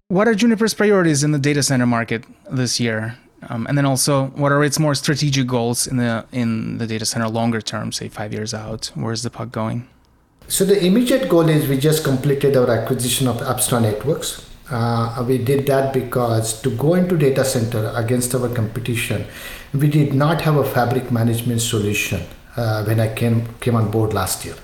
What 0.08 0.28
are 0.28 0.34
juniper's 0.34 0.74
priorities 0.74 1.24
in 1.24 1.32
the 1.32 1.38
data 1.38 1.62
center 1.62 1.86
market 1.86 2.24
this 2.50 2.78
year 2.78 3.16
um, 3.48 3.66
and 3.66 3.76
then 3.76 3.86
also, 3.86 4.26
what 4.36 4.52
are 4.52 4.62
its 4.64 4.78
more 4.78 4.94
strategic 4.94 5.46
goals 5.46 5.86
in 5.86 5.96
the 5.96 6.24
in 6.32 6.78
the 6.78 6.86
data 6.86 7.04
center 7.04 7.28
longer 7.28 7.60
term, 7.60 7.92
say 7.92 8.08
five 8.08 8.32
years 8.32 8.52
out? 8.54 8.90
Where's 8.94 9.22
the 9.22 9.30
puck 9.30 9.50
going? 9.50 9.88
So 10.48 10.64
the 10.64 10.84
immediate 10.84 11.28
goal 11.28 11.48
is 11.48 11.68
we 11.68 11.78
just 11.78 12.04
completed 12.04 12.56
our 12.56 12.70
acquisition 12.70 13.28
of 13.28 13.36
Apstra 13.38 13.80
Networks. 13.80 14.50
Uh, 14.70 15.24
we 15.26 15.38
did 15.38 15.66
that 15.66 15.92
because 15.92 16.60
to 16.62 16.70
go 16.70 16.94
into 16.94 17.16
data 17.16 17.44
center 17.44 17.92
against 17.94 18.34
our 18.34 18.48
competition, 18.48 19.26
we 19.72 19.88
did 19.88 20.14
not 20.14 20.40
have 20.42 20.56
a 20.56 20.64
fabric 20.64 21.10
management 21.10 21.60
solution 21.60 22.22
uh, 22.56 22.84
when 22.84 23.00
I 23.00 23.14
came 23.14 23.46
came 23.60 23.76
on 23.76 23.90
board 23.90 24.12
last 24.12 24.44
year. 24.44 24.56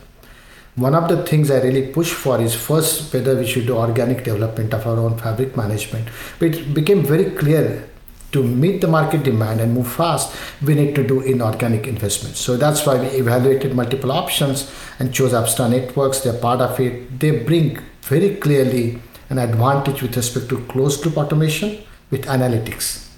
One 0.77 0.95
of 0.95 1.09
the 1.09 1.23
things 1.25 1.51
I 1.51 1.61
really 1.61 1.89
push 1.89 2.13
for 2.13 2.41
is 2.41 2.55
first 2.55 3.13
whether 3.13 3.37
we 3.37 3.47
should 3.47 3.67
do 3.67 3.77
organic 3.77 4.25
development 4.25 4.73
of 4.73 4.87
our 4.87 4.99
own 4.99 5.19
fabric 5.19 5.57
management. 5.57 6.09
But 6.39 6.55
it 6.55 6.75
became 6.75 7.03
very 7.03 7.33
clear 7.33 7.89
to 8.33 8.43
meet 8.43 8.81
the 8.81 8.87
market 8.87 9.23
demand 9.23 9.61
and 9.61 9.75
move 9.75 9.91
fast, 9.91 10.35
we 10.63 10.75
need 10.75 10.95
to 10.95 11.07
do 11.07 11.21
inorganic 11.21 11.87
investments. 11.87 12.41
So 12.41 12.57
that's 12.57 12.87
why 12.87 13.01
we 13.01 13.07
evaluated 13.07 13.75
multiple 13.75 14.13
options 14.13 14.71
and 14.99 15.13
chose 15.13 15.33
Apstra 15.33 15.71
Networks. 15.71 16.21
They're 16.21 16.33
part 16.33 16.61
of 16.61 16.79
it. 16.79 17.19
They 17.19 17.31
bring 17.31 17.79
very 18.03 18.37
clearly 18.37 18.99
an 19.29 19.39
advantage 19.39 20.03
with 20.03 20.17
respect 20.17 20.49
to 20.49 20.59
closed 20.67 21.05
loop 21.05 21.17
automation 21.17 21.83
with 22.11 22.25
analytics. 22.27 23.09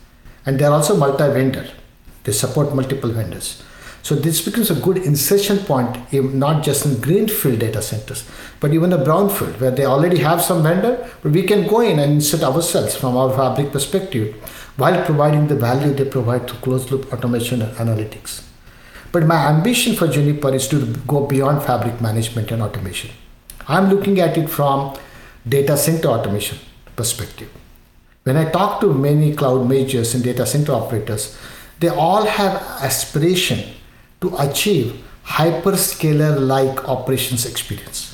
And 0.45 0.59
they're 0.59 0.73
also 0.73 0.97
multi 0.97 1.28
vendor, 1.28 1.69
they 2.25 2.33
support 2.33 2.75
multiple 2.75 3.11
vendors. 3.11 3.62
So 4.02 4.16
this 4.16 4.45
becomes 4.45 4.69
a 4.69 4.75
good 4.75 4.99
insertion 4.99 5.59
point, 5.59 6.12
not 6.12 6.64
just 6.64 6.85
in 6.85 7.00
greenfield 7.00 7.61
data 7.61 7.81
centers, 7.81 8.28
but 8.59 8.75
even 8.75 8.92
a 8.92 8.99
brownfield 8.99 9.61
where 9.61 9.71
they 9.71 9.85
already 9.85 10.19
have 10.19 10.42
some 10.42 10.64
vendor, 10.64 11.09
but 11.23 11.31
we 11.31 11.45
can 11.45 11.69
go 11.69 11.81
in 11.81 12.00
and 12.00 12.14
insert 12.14 12.42
ourselves 12.42 12.97
from 12.97 13.16
our 13.16 13.31
fabric 13.31 13.71
perspective 13.71 14.35
while 14.76 15.05
providing 15.05 15.49
the 15.49 15.57
value 15.57 15.93
they 15.93 16.05
provide 16.05 16.49
to 16.49 16.55
closed 16.55 16.91
loop 16.91 17.12
automation 17.12 17.62
and 17.62 17.76
analytics. 17.76 18.43
But 19.12 19.26
my 19.26 19.47
ambition 19.47 19.95
for 19.95 20.09
Juniper 20.09 20.55
is 20.55 20.67
to 20.69 20.87
go 21.07 21.26
beyond 21.26 21.62
fabric 21.62 22.00
management 22.00 22.50
and 22.50 22.62
automation. 22.62 23.11
I'm 23.69 23.91
looking 23.91 24.21
at 24.21 24.37
it 24.38 24.49
from 24.49 24.97
data 25.47 25.76
center 25.76 26.09
automation 26.09 26.59
perspective. 26.97 27.50
When 28.25 28.37
I 28.37 28.50
talk 28.50 28.81
to 28.81 28.95
many 28.95 29.35
cloud 29.35 29.69
majors 29.69 30.14
and 30.14 30.25
data 30.25 30.47
center 30.47 30.73
operators, 30.73 31.37
they 31.81 31.88
all 31.88 32.25
have 32.25 32.62
aspiration 32.81 33.75
to 34.21 34.35
achieve 34.38 35.05
hyperscaler 35.25 36.38
like 36.38 36.88
operations 36.88 37.45
experience. 37.45 38.12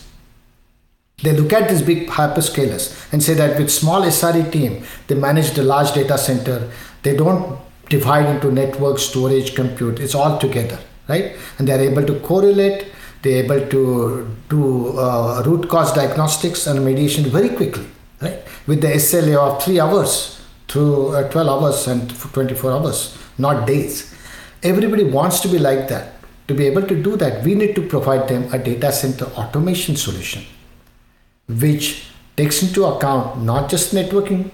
They 1.22 1.32
look 1.32 1.52
at 1.52 1.68
these 1.68 1.82
big 1.82 2.06
hyperscalers 2.08 3.12
and 3.12 3.20
say 3.20 3.34
that 3.34 3.58
with 3.58 3.70
small 3.70 4.02
SRE 4.02 4.52
team, 4.52 4.84
they 5.08 5.16
manage 5.16 5.50
the 5.50 5.64
large 5.64 5.92
data 5.92 6.16
center. 6.16 6.70
They 7.02 7.16
don't 7.16 7.58
divide 7.88 8.26
into 8.26 8.52
network, 8.52 9.00
storage, 9.00 9.56
compute. 9.56 9.98
It's 9.98 10.14
all 10.14 10.38
together, 10.38 10.78
right? 11.08 11.36
And 11.58 11.66
they're 11.66 11.80
able 11.80 12.06
to 12.06 12.20
correlate. 12.20 12.92
They're 13.22 13.42
able 13.42 13.66
to 13.66 14.36
do 14.48 14.96
uh, 14.96 15.42
root 15.44 15.68
cause 15.68 15.92
diagnostics 15.92 16.68
and 16.68 16.84
mediation 16.84 17.24
very 17.24 17.48
quickly, 17.48 17.86
right? 18.22 18.38
With 18.68 18.80
the 18.82 18.88
SLA 18.88 19.36
of 19.36 19.64
three 19.64 19.80
hours 19.80 20.40
to 20.68 21.08
uh, 21.08 21.28
12 21.30 21.48
hours 21.48 21.88
and 21.88 22.08
24 22.32 22.70
hours, 22.70 23.18
not 23.38 23.66
days. 23.66 24.14
Everybody 24.62 25.02
wants 25.02 25.40
to 25.40 25.48
be 25.48 25.58
like 25.58 25.88
that. 25.88 26.14
To 26.46 26.54
be 26.54 26.66
able 26.66 26.82
to 26.82 27.02
do 27.02 27.16
that, 27.16 27.42
we 27.42 27.56
need 27.56 27.74
to 27.74 27.82
provide 27.86 28.28
them 28.28 28.48
a 28.54 28.58
data 28.58 28.92
center 28.92 29.24
automation 29.24 29.96
solution 29.96 30.44
which 31.48 32.06
takes 32.36 32.62
into 32.62 32.84
account 32.84 33.42
not 33.42 33.68
just 33.68 33.94
networking 33.94 34.50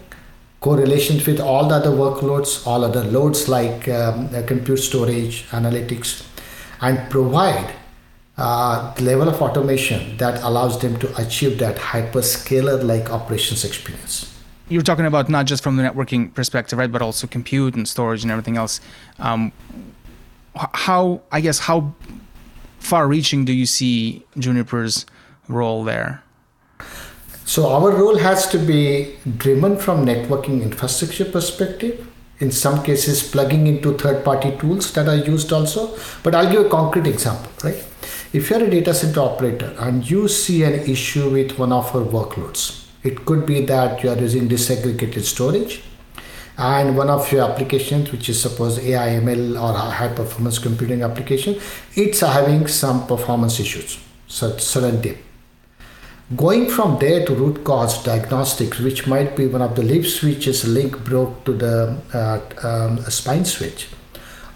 correlations 0.60 1.26
with 1.26 1.40
all 1.40 1.68
the 1.68 1.74
other 1.74 1.90
workloads, 1.90 2.66
all 2.66 2.84
other 2.84 3.04
loads 3.04 3.48
like 3.48 3.86
um, 3.88 4.30
uh, 4.34 4.42
compute 4.46 4.78
storage, 4.78 5.46
analytics, 5.50 6.26
and 6.80 7.10
provide 7.10 7.70
uh, 8.38 8.92
the 8.94 9.02
level 9.02 9.28
of 9.28 9.40
automation 9.42 10.16
that 10.16 10.42
allows 10.42 10.80
them 10.80 10.98
to 10.98 11.14
achieve 11.20 11.58
that 11.58 11.76
hyperscaler 11.76 12.82
like 12.82 13.10
operations 13.10 13.64
experience. 13.64 14.30
You're 14.68 14.82
talking 14.82 15.04
about 15.04 15.28
not 15.28 15.44
just 15.44 15.62
from 15.62 15.76
the 15.76 15.82
networking 15.82 16.32
perspective, 16.32 16.78
right, 16.78 16.90
but 16.90 17.02
also 17.02 17.26
compute 17.26 17.74
and 17.74 17.86
storage 17.86 18.22
and 18.22 18.32
everything 18.32 18.56
else. 18.56 18.80
Um, 19.18 19.52
how, 20.56 21.20
I 21.30 21.42
guess, 21.42 21.58
how 21.58 21.94
far 22.78 23.06
reaching 23.06 23.44
do 23.44 23.52
you 23.52 23.66
see 23.66 24.24
Juniper's 24.38 25.04
role 25.48 25.84
there? 25.84 26.24
So 27.46 27.68
our 27.68 27.90
role 27.90 28.18
has 28.18 28.48
to 28.48 28.58
be 28.58 29.16
driven 29.36 29.76
from 29.76 30.06
networking 30.06 30.62
infrastructure 30.62 31.26
perspective. 31.26 32.06
In 32.40 32.50
some 32.50 32.82
cases, 32.82 33.22
plugging 33.22 33.66
into 33.66 33.96
third-party 33.96 34.56
tools 34.58 34.92
that 34.94 35.08
are 35.08 35.16
used 35.16 35.52
also. 35.52 35.96
But 36.22 36.34
I'll 36.34 36.50
give 36.50 36.66
a 36.66 36.68
concrete 36.68 37.06
example, 37.06 37.50
right? 37.62 37.84
If 38.32 38.50
you're 38.50 38.64
a 38.64 38.70
data 38.70 38.92
center 38.94 39.20
operator 39.20 39.74
and 39.78 40.08
you 40.10 40.26
see 40.26 40.64
an 40.64 40.72
issue 40.72 41.30
with 41.30 41.58
one 41.58 41.72
of 41.72 41.94
our 41.94 42.02
workloads, 42.02 42.86
it 43.04 43.24
could 43.26 43.46
be 43.46 43.64
that 43.66 44.02
you 44.02 44.10
are 44.10 44.18
using 44.18 44.48
disaggregated 44.48 45.22
storage 45.22 45.82
and 46.56 46.96
one 46.96 47.10
of 47.10 47.30
your 47.32 47.50
applications 47.50 48.10
which 48.12 48.28
is 48.28 48.40
suppose 48.40 48.78
AI 48.78 49.20
ML 49.20 49.60
or 49.60 49.76
high 49.76 50.08
performance 50.08 50.58
computing 50.58 51.02
application 51.02 51.60
it's 51.94 52.20
having 52.20 52.68
some 52.68 53.06
performance 53.08 53.58
issues 53.58 53.98
so 54.28 54.56
sudden 54.58 55.00
dip 55.00 55.18
Going 56.35 56.71
from 56.71 56.99
there 57.00 57.26
to 57.26 57.35
root 57.35 57.64
cause 57.64 58.02
diagnostics, 58.02 58.78
which 58.78 59.07
might 59.07 59.37
be 59.37 59.47
one 59.47 59.61
of 59.61 59.76
the 59.76 59.83
leaf 59.83 60.11
switches 60.11 60.66
link 60.66 61.04
broke 61.04 61.45
to 61.45 61.52
the 61.52 61.99
uh, 62.14 62.40
um, 62.66 62.99
spine 63.11 63.45
switch, 63.45 63.88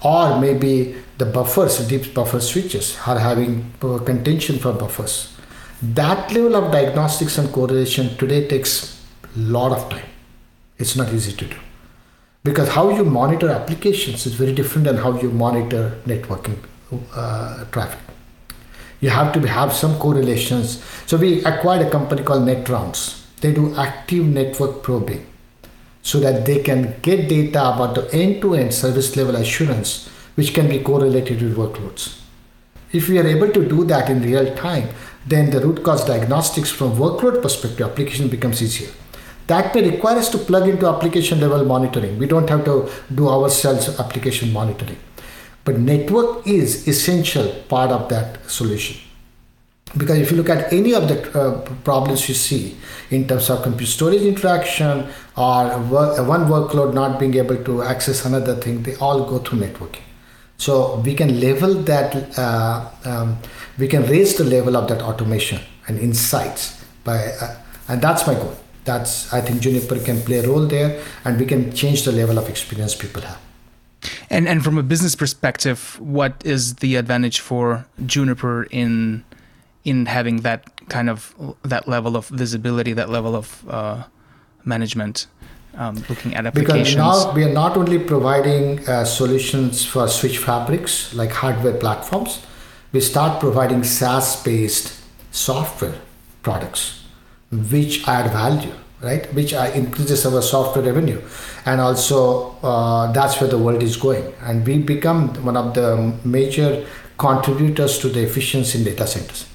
or 0.03 0.41
maybe 0.41 0.97
the 1.19 1.27
buffers, 1.27 1.87
deep 1.87 2.15
buffer 2.15 2.41
switches, 2.41 2.97
are 3.07 3.19
having 3.19 3.71
contention 3.81 4.59
for 4.59 4.73
buffers. 4.73 5.37
That 5.83 6.33
level 6.33 6.57
of 6.57 6.73
diagnostics 6.73 7.37
and 7.37 7.53
correlation 7.53 8.17
today 8.17 8.49
takes 8.49 9.05
a 9.37 9.39
lot 9.39 9.73
of 9.73 9.91
time. 9.91 10.09
It's 10.79 10.97
not 10.97 11.13
easy 11.13 11.33
to 11.33 11.45
do 11.45 11.57
because 12.45 12.71
how 12.71 12.89
you 12.89 13.05
monitor 13.05 13.51
applications 13.51 14.25
is 14.25 14.35
very 14.35 14.55
different 14.55 14.87
than 14.87 14.97
how 14.97 15.21
you 15.21 15.31
monitor 15.31 15.99
networking 16.07 16.57
uh, 17.15 17.65
traffic 17.67 18.08
you 19.01 19.11
have 19.11 19.33
to 19.35 19.41
have 19.47 19.73
some 19.73 19.99
correlations. 19.99 20.83
So 21.07 21.17
we 21.17 21.45
acquired 21.45 21.87
a 21.87 21.91
company 21.91 22.23
called 22.23 22.43
NetRounds. 22.43 23.25
They 23.41 23.53
do 23.53 23.75
active 23.77 24.25
network 24.25 24.83
probing 24.83 25.27
so 26.03 26.19
that 26.21 26.47
they 26.47 26.63
can 26.63 26.99
get 27.03 27.29
data 27.29 27.75
about 27.75 27.95
the 27.95 28.13
end-to-end 28.13 28.75
service 28.75 29.17
level 29.17 29.37
assurance 29.37 30.09
which 30.35 30.55
can 30.55 30.69
be 30.69 30.81
correlated 30.81 31.43
with 31.43 31.57
workloads. 31.57 32.21
If 32.93 33.09
we 33.09 33.19
are 33.19 33.27
able 33.27 33.51
to 33.53 33.69
do 33.69 33.85
that 33.85 34.09
in 34.09 34.23
real 34.23 34.55
time, 34.55 34.89
then 35.27 35.51
the 35.51 35.61
root 35.61 35.83
cause 35.85 36.05
diagnostics 36.07 36.71
from 36.71 36.97
workload 36.97 37.43
perspective 37.43 37.87
application 37.87 38.29
becomes 38.29 38.63
easier. 38.63 38.91
That 39.49 39.75
may 39.75 39.91
require 39.91 40.19
us 40.19 40.31
to 40.31 40.39
plug 40.39 40.69
into 40.69 40.87
application 40.87 41.41
level 41.41 41.65
monitoring. 41.65 42.19
We 42.19 42.27
don't 42.27 42.49
have 42.49 42.65
to 42.65 42.91
do 43.15 43.29
ourselves 43.29 43.99
application 43.99 44.53
monitoring. 44.53 44.99
But 45.69 45.81
network 45.81 46.47
is 46.47 46.89
essential 46.89 47.47
part 47.69 47.91
of 47.91 48.09
that 48.09 48.51
solution. 48.51 48.97
Because 49.99 50.17
if 50.17 50.31
you 50.31 50.39
look 50.39 50.49
at 50.49 50.73
any 50.73 50.95
of 50.95 51.09
the 51.09 51.19
uh, 51.39 51.61
problems 51.85 52.27
you 52.27 52.35
see 52.35 52.79
in 53.11 53.29
terms 53.29 53.51
of 53.51 53.63
compute 53.63 53.91
storage 53.91 54.23
interaction 54.23 55.07
or 55.37 55.79
work, 55.81 56.27
one 56.27 56.47
workload 56.47 56.95
not 56.95 57.21
being 57.21 57.35
able 57.35 57.63
to 57.65 57.83
access 57.83 58.25
another 58.25 58.55
thing, 58.55 58.83
they 58.83 58.95
all 58.95 59.27
go 59.27 59.41
through 59.41 59.59
networking. 59.59 60.07
So 60.57 61.03
we 61.05 61.15
can 61.15 61.39
level 61.39 61.75
that, 61.83 62.39
uh, 62.39 62.89
um, 63.05 63.37
we 63.77 63.89
can 63.89 64.05
raise 64.05 64.39
the 64.39 64.45
level 64.45 64.75
of 64.75 64.89
that 64.89 65.03
automation 65.03 65.61
and 65.87 65.99
insights 65.99 66.83
by, 67.05 67.19
uh, 67.43 67.57
and 67.89 68.01
that's 68.01 68.27
my 68.27 68.33
goal. 68.33 68.57
That's 68.87 69.31
I 69.35 69.43
think 69.43 69.61
Juniper 69.61 69.99
can 69.99 70.23
play 70.23 70.39
a 70.39 70.49
role 70.49 70.67
there, 70.67 71.03
and 71.27 71.39
we 71.39 71.45
can 71.45 71.75
change 71.75 72.05
the 72.05 72.13
level 72.13 72.39
of 72.39 72.49
experience 72.49 72.95
people 72.95 73.21
have. 73.21 73.48
And 74.31 74.47
and 74.49 74.63
from 74.63 74.79
a 74.79 74.83
business 74.83 75.15
perspective, 75.15 75.99
what 76.01 76.35
is 76.45 76.77
the 76.77 76.97
advantage 76.97 77.41
for 77.41 77.87
Juniper 78.07 78.65
in 78.71 79.25
in 79.85 80.07
having 80.07 80.43
that 80.43 80.65
kind 80.89 81.11
of 81.11 81.35
that 81.63 81.89
level 81.89 82.17
of 82.17 82.29
visibility, 82.29 82.93
that 82.93 83.11
level 83.11 83.35
of 83.35 83.65
uh, 83.69 84.05
management? 84.65 85.27
um, 85.79 86.03
looking 86.09 86.35
at 86.35 86.45
applications? 86.47 86.95
Because 86.95 87.27
now 87.27 87.33
we 87.33 87.45
are 87.45 87.53
not 87.53 87.77
only 87.77 87.99
providing 87.99 88.87
uh, 88.87 89.05
solutions 89.05 89.85
for 89.85 90.09
switch 90.09 90.39
fabrics 90.39 91.15
like 91.15 91.31
hardware 91.31 91.75
platforms, 91.75 92.45
we 92.93 93.01
start 93.01 93.41
providing 93.41 93.85
SaaS-based 93.85 95.01
software 95.31 95.95
products 96.43 97.05
which 97.51 98.07
add 98.07 98.31
value 98.33 98.75
right 99.01 99.33
which 99.35 99.53
increases 99.53 100.27
our 100.27 100.43
software 100.43 100.85
revenue 100.85 101.21
and 101.67 101.81
also 101.81 102.57
uh, 102.63 103.11
that's 103.13 103.41
where 103.41 103.51
the 103.51 103.59
world 103.59 103.83
is 103.83 103.97
going 103.97 104.33
and 104.43 104.67
we 104.67 104.79
become 104.79 105.29
one 105.45 105.57
of 105.57 105.75
the 105.75 106.13
major 106.25 106.87
contributors 107.17 107.99
to 107.99 108.09
the 108.09 108.23
efficiency 108.23 108.79
in 108.79 108.85
data 108.85 109.07
centers 109.07 109.47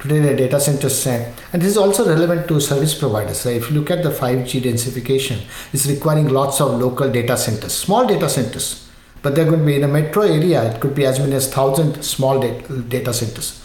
Today, 0.00 0.20
the 0.20 0.36
data 0.36 0.60
centers, 0.60 1.04
and 1.08 1.34
this 1.60 1.70
is 1.70 1.76
also 1.76 2.08
relevant 2.08 2.46
to 2.46 2.60
service 2.60 2.96
providers. 2.96 3.44
If 3.46 3.68
you 3.68 3.80
look 3.80 3.90
at 3.90 4.04
the 4.04 4.10
5G 4.10 4.62
densification, 4.62 5.40
it's 5.72 5.86
requiring 5.86 6.28
lots 6.28 6.60
of 6.60 6.80
local 6.80 7.10
data 7.10 7.36
centers, 7.36 7.74
small 7.74 8.06
data 8.06 8.28
centers, 8.28 8.88
but 9.22 9.34
they're 9.34 9.44
going 9.44 9.58
to 9.58 9.66
be 9.66 9.74
in 9.74 9.82
a 9.82 9.88
metro 9.88 10.22
area. 10.22 10.72
It 10.72 10.80
could 10.80 10.94
be 10.94 11.04
as 11.04 11.18
many 11.18 11.34
as 11.34 11.52
thousand 11.52 12.04
small 12.04 12.38
data 12.38 13.12
centers. 13.12 13.60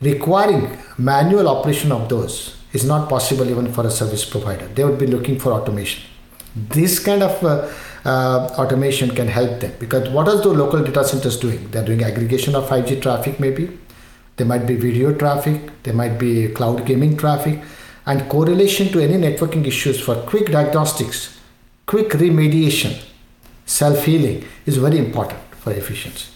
Requiring 0.00 0.78
manual 0.98 1.48
operation 1.48 1.90
of 1.90 2.08
those 2.08 2.56
is 2.72 2.84
not 2.84 3.08
possible 3.08 3.48
even 3.48 3.72
for 3.72 3.86
a 3.86 3.90
service 3.90 4.24
provider. 4.24 4.66
They 4.68 4.84
would 4.84 4.98
be 4.98 5.06
looking 5.06 5.38
for 5.38 5.52
automation. 5.52 6.02
This 6.54 6.98
kind 6.98 7.22
of 7.22 7.44
uh, 7.44 7.68
uh, 8.04 8.54
automation 8.58 9.14
can 9.14 9.28
help 9.28 9.60
them 9.60 9.72
because 9.78 10.08
what 10.08 10.28
are 10.28 10.36
the 10.36 10.48
local 10.48 10.82
data 10.82 11.04
centers 11.04 11.38
doing? 11.38 11.70
They're 11.70 11.84
doing 11.84 12.02
aggregation 12.02 12.54
of 12.54 12.68
5G 12.68 13.02
traffic, 13.02 13.38
maybe 13.38 13.78
there 14.36 14.46
might 14.46 14.66
be 14.66 14.74
video 14.74 15.12
traffic, 15.12 15.82
there 15.82 15.92
might 15.92 16.18
be 16.18 16.48
cloud 16.48 16.86
gaming 16.86 17.14
traffic, 17.14 17.60
and 18.06 18.26
correlation 18.30 18.88
to 18.88 19.00
any 19.00 19.14
networking 19.14 19.66
issues 19.66 20.00
for 20.00 20.14
quick 20.14 20.46
diagnostics, 20.50 21.38
quick 21.84 22.08
remediation, 22.10 22.98
self 23.66 24.04
healing 24.06 24.44
is 24.64 24.78
very 24.78 24.96
important 24.96 25.40
for 25.60 25.72
efficiency. 25.72 26.29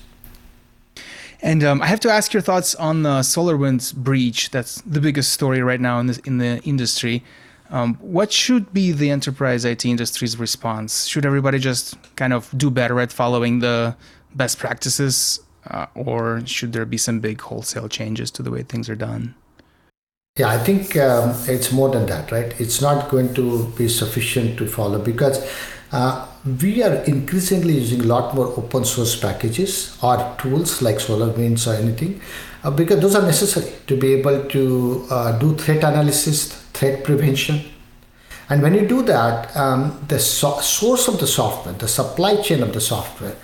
And 1.44 1.62
um, 1.62 1.82
I 1.82 1.86
have 1.88 2.00
to 2.00 2.10
ask 2.10 2.32
your 2.32 2.40
thoughts 2.40 2.74
on 2.76 3.02
the 3.02 3.20
SolarWinds 3.20 3.94
breach. 3.94 4.50
That's 4.50 4.80
the 4.80 4.98
biggest 4.98 5.34
story 5.34 5.60
right 5.60 5.78
now 5.78 6.00
in, 6.00 6.06
this, 6.06 6.16
in 6.20 6.38
the 6.38 6.62
industry. 6.62 7.22
Um, 7.68 7.96
what 7.96 8.32
should 8.32 8.72
be 8.72 8.92
the 8.92 9.10
enterprise 9.10 9.66
IT 9.66 9.84
industry's 9.84 10.38
response? 10.38 11.04
Should 11.04 11.26
everybody 11.26 11.58
just 11.58 11.98
kind 12.16 12.32
of 12.32 12.50
do 12.56 12.70
better 12.70 12.98
at 12.98 13.12
following 13.12 13.58
the 13.58 13.94
best 14.34 14.58
practices 14.58 15.38
uh, 15.68 15.84
or 15.94 16.40
should 16.46 16.72
there 16.72 16.86
be 16.86 16.96
some 16.96 17.20
big 17.20 17.42
wholesale 17.42 17.90
changes 17.90 18.30
to 18.30 18.42
the 18.42 18.50
way 18.50 18.62
things 18.62 18.88
are 18.88 18.96
done? 18.96 19.34
Yeah, 20.36 20.48
I 20.48 20.58
think 20.58 20.96
um, 20.96 21.32
it's 21.46 21.70
more 21.70 21.90
than 21.90 22.06
that, 22.06 22.32
right? 22.32 22.60
It's 22.60 22.80
not 22.80 23.08
going 23.08 23.34
to 23.34 23.68
be 23.78 23.88
sufficient 23.88 24.58
to 24.58 24.66
follow 24.66 24.98
because 24.98 25.48
uh, 25.92 26.26
we 26.60 26.82
are 26.82 26.94
increasingly 27.04 27.74
using 27.74 28.00
a 28.00 28.04
lot 28.04 28.34
more 28.34 28.48
open 28.58 28.84
source 28.84 29.14
packages 29.14 29.96
or 30.02 30.34
tools 30.40 30.82
like 30.82 30.96
SolarWinds 30.96 31.68
or 31.68 31.76
anything 31.80 32.20
uh, 32.64 32.72
because 32.72 32.98
those 32.98 33.14
are 33.14 33.22
necessary 33.22 33.72
to 33.86 33.96
be 33.96 34.12
able 34.14 34.44
to 34.46 35.06
uh, 35.08 35.38
do 35.38 35.54
threat 35.54 35.84
analysis, 35.84 36.52
threat 36.72 37.04
prevention. 37.04 37.60
And 38.48 38.60
when 38.60 38.74
you 38.74 38.88
do 38.88 39.04
that, 39.04 39.56
um, 39.56 40.04
the 40.08 40.18
so- 40.18 40.58
source 40.58 41.06
of 41.06 41.20
the 41.20 41.28
software, 41.28 41.74
the 41.74 41.86
supply 41.86 42.42
chain 42.42 42.64
of 42.64 42.72
the 42.72 42.80
software 42.80 43.36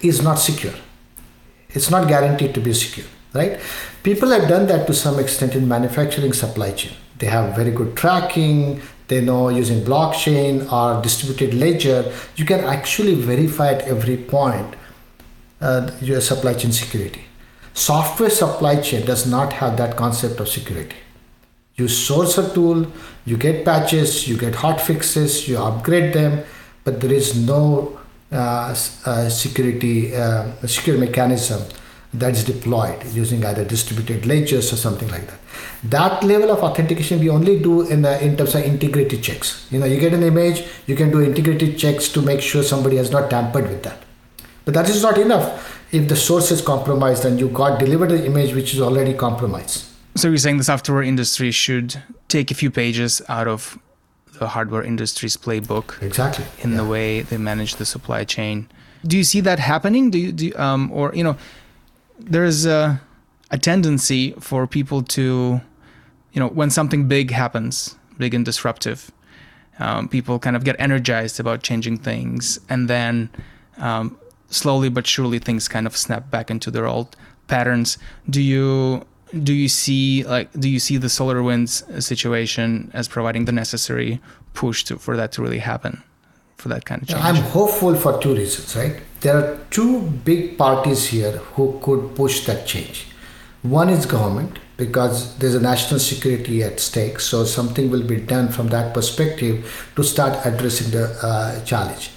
is 0.00 0.22
not 0.22 0.36
secure 0.36 0.72
it's 1.70 1.90
not 1.90 2.08
guaranteed 2.08 2.54
to 2.54 2.60
be 2.60 2.72
secure, 2.72 3.06
right? 3.34 3.60
People 4.08 4.30
have 4.30 4.48
done 4.48 4.66
that 4.68 4.86
to 4.86 4.94
some 4.94 5.18
extent 5.18 5.54
in 5.54 5.68
manufacturing 5.68 6.32
supply 6.32 6.70
chain. 6.72 6.92
They 7.18 7.26
have 7.26 7.54
very 7.54 7.70
good 7.70 7.94
tracking, 7.94 8.80
they 9.06 9.20
know 9.20 9.50
using 9.50 9.82
blockchain 9.84 10.72
or 10.72 11.02
distributed 11.02 11.52
ledger, 11.52 12.10
you 12.34 12.46
can 12.46 12.60
actually 12.60 13.16
verify 13.16 13.74
at 13.74 13.82
every 13.82 14.16
point 14.16 14.76
uh, 15.60 15.90
your 16.00 16.22
supply 16.22 16.54
chain 16.54 16.72
security. 16.72 17.20
Software 17.74 18.30
supply 18.30 18.80
chain 18.80 19.04
does 19.04 19.26
not 19.26 19.52
have 19.52 19.76
that 19.76 19.98
concept 19.98 20.40
of 20.40 20.48
security. 20.48 20.96
You 21.76 21.86
source 21.86 22.38
a 22.38 22.48
tool, 22.54 22.90
you 23.26 23.36
get 23.36 23.62
patches, 23.62 24.26
you 24.26 24.38
get 24.38 24.54
hot 24.54 24.80
fixes, 24.80 25.46
you 25.46 25.58
upgrade 25.58 26.14
them, 26.14 26.44
but 26.82 27.02
there 27.02 27.12
is 27.12 27.36
no 27.36 28.00
uh, 28.32 28.74
uh, 29.04 29.28
security 29.28 30.16
uh, 30.16 30.46
secure 30.66 30.96
mechanism 30.96 31.60
that 32.20 32.32
is 32.32 32.44
deployed 32.44 33.04
using 33.06 33.44
either 33.44 33.64
distributed 33.64 34.26
ledgers 34.26 34.72
or 34.72 34.76
something 34.76 35.08
like 35.08 35.26
that. 35.26 35.38
That 35.84 36.22
level 36.22 36.50
of 36.50 36.60
authentication 36.60 37.20
we 37.20 37.30
only 37.30 37.58
do 37.58 37.82
in 37.82 38.02
the 38.02 38.22
in 38.24 38.36
terms 38.36 38.54
of 38.54 38.64
integrity 38.64 39.20
checks. 39.20 39.66
You 39.70 39.78
know, 39.78 39.86
you 39.86 40.00
get 40.00 40.12
an 40.12 40.22
image, 40.22 40.64
you 40.86 40.96
can 40.96 41.10
do 41.10 41.20
integrity 41.20 41.74
checks 41.74 42.08
to 42.10 42.22
make 42.22 42.40
sure 42.40 42.62
somebody 42.62 42.96
has 42.96 43.10
not 43.10 43.30
tampered 43.30 43.68
with 43.68 43.82
that. 43.84 44.02
But 44.64 44.74
that 44.74 44.88
is 44.88 45.02
not 45.02 45.18
enough 45.18 45.78
if 45.92 46.08
the 46.08 46.16
source 46.16 46.50
is 46.50 46.60
compromised 46.60 47.24
and 47.24 47.40
you 47.40 47.48
got 47.48 47.78
delivered 47.78 48.12
an 48.12 48.24
image 48.24 48.54
which 48.54 48.74
is 48.74 48.80
already 48.80 49.14
compromised. 49.14 49.86
So 50.16 50.28
you're 50.28 50.38
saying 50.38 50.58
the 50.58 50.64
software 50.64 51.02
industry 51.02 51.50
should 51.50 52.02
take 52.28 52.50
a 52.50 52.54
few 52.54 52.70
pages 52.70 53.22
out 53.28 53.48
of 53.48 53.78
the 54.38 54.48
hardware 54.48 54.82
industry's 54.82 55.36
playbook 55.36 56.00
exactly 56.02 56.44
in 56.60 56.72
yeah. 56.72 56.78
the 56.78 56.84
way 56.84 57.22
they 57.22 57.38
manage 57.38 57.76
the 57.76 57.86
supply 57.86 58.24
chain. 58.24 58.68
Do 59.06 59.16
you 59.16 59.24
see 59.24 59.40
that 59.40 59.58
happening? 59.58 60.10
Do 60.10 60.18
you, 60.18 60.32
do 60.32 60.46
you, 60.46 60.56
um, 60.56 60.90
or 60.92 61.14
you 61.14 61.24
know, 61.24 61.36
there's 62.18 62.66
a, 62.66 63.00
a 63.50 63.58
tendency 63.58 64.32
for 64.40 64.66
people 64.66 65.02
to, 65.02 65.60
you 66.32 66.40
know, 66.40 66.48
when 66.48 66.70
something 66.70 67.08
big 67.08 67.30
happens, 67.30 67.96
big 68.18 68.34
and 68.34 68.44
disruptive, 68.44 69.10
um, 69.78 70.08
people 70.08 70.38
kind 70.38 70.56
of 70.56 70.64
get 70.64 70.76
energized 70.78 71.38
about 71.38 71.62
changing 71.62 71.98
things, 71.98 72.58
and 72.68 72.88
then 72.88 73.30
um, 73.78 74.18
slowly 74.48 74.88
but 74.88 75.06
surely 75.06 75.38
things 75.38 75.68
kind 75.68 75.86
of 75.86 75.96
snap 75.96 76.30
back 76.30 76.50
into 76.50 76.70
their 76.70 76.86
old 76.86 77.16
patterns. 77.46 77.96
Do 78.28 78.42
you 78.42 79.04
do 79.42 79.52
you 79.52 79.68
see 79.68 80.24
like 80.24 80.50
do 80.52 80.68
you 80.68 80.78
see 80.78 80.96
the 80.96 81.08
SolarWinds 81.08 82.02
situation 82.02 82.90
as 82.94 83.08
providing 83.08 83.44
the 83.44 83.52
necessary 83.52 84.20
push 84.54 84.84
to, 84.84 84.98
for 84.98 85.16
that 85.16 85.32
to 85.32 85.42
really 85.42 85.58
happen 85.58 86.02
for 86.56 86.68
that 86.68 86.84
kind 86.84 87.02
of 87.02 87.08
change 87.08 87.22
i'm 87.22 87.36
hopeful 87.36 87.94
for 87.94 88.20
two 88.20 88.34
reasons 88.34 88.74
right 88.74 89.00
there 89.20 89.36
are 89.36 89.58
two 89.70 90.00
big 90.30 90.56
parties 90.56 91.06
here 91.08 91.32
who 91.54 91.78
could 91.82 92.14
push 92.14 92.46
that 92.46 92.66
change 92.66 93.06
one 93.62 93.88
is 93.88 94.06
government 94.06 94.58
because 94.76 95.36
there's 95.38 95.54
a 95.54 95.60
national 95.60 95.98
security 95.98 96.62
at 96.62 96.78
stake 96.78 97.18
so 97.18 97.44
something 97.44 97.90
will 97.90 98.02
be 98.02 98.16
done 98.16 98.48
from 98.48 98.68
that 98.68 98.94
perspective 98.94 99.90
to 99.96 100.02
start 100.02 100.38
addressing 100.44 100.90
the 100.90 101.04
uh, 101.22 101.64
challenge 101.64 102.10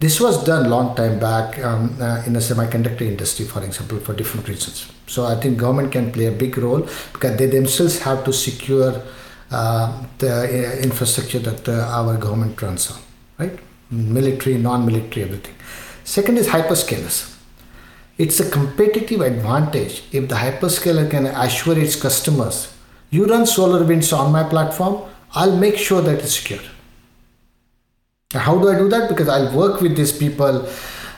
this 0.00 0.18
was 0.18 0.42
done 0.44 0.70
long 0.70 0.96
time 0.96 1.18
back 1.20 1.58
um, 1.58 1.94
uh, 2.00 2.22
in 2.26 2.32
the 2.32 2.38
semiconductor 2.40 3.02
industry, 3.02 3.44
for 3.44 3.62
example, 3.62 3.98
for 3.98 4.14
different 4.14 4.48
reasons. 4.48 4.90
So 5.06 5.26
I 5.26 5.34
think 5.34 5.58
government 5.58 5.92
can 5.92 6.10
play 6.10 6.24
a 6.24 6.32
big 6.32 6.56
role 6.56 6.88
because 7.12 7.36
they 7.36 7.44
themselves 7.44 7.98
have 7.98 8.24
to 8.24 8.32
secure 8.32 9.02
uh, 9.50 10.04
the 10.16 10.80
infrastructure 10.82 11.40
that 11.40 11.68
uh, 11.68 11.86
our 11.98 12.16
government 12.16 12.62
runs 12.62 12.90
on, 12.90 12.98
right? 13.38 13.58
Military, 13.90 14.56
non-military, 14.56 15.26
everything. 15.26 15.54
Second 16.04 16.38
is 16.38 16.48
hyperscalers. 16.48 17.36
It's 18.18 18.40
a 18.40 18.50
competitive 18.50 19.20
advantage 19.20 20.02
if 20.12 20.28
the 20.28 20.34
hyperscaler 20.34 21.10
can 21.10 21.26
assure 21.26 21.78
its 21.78 21.96
customers, 21.96 22.72
you 23.10 23.26
run 23.26 23.42
SolarWinds 23.42 24.16
on 24.16 24.30
my 24.30 24.42
platform, 24.42 25.08
I'll 25.32 25.56
make 25.56 25.76
sure 25.76 26.02
that 26.02 26.18
it's 26.18 26.36
secure 26.36 26.60
how 28.32 28.58
do 28.58 28.68
I 28.68 28.78
do 28.78 28.88
that? 28.88 29.08
Because 29.08 29.28
I'll 29.28 29.56
work 29.56 29.80
with 29.80 29.96
these 29.96 30.12
people. 30.12 30.68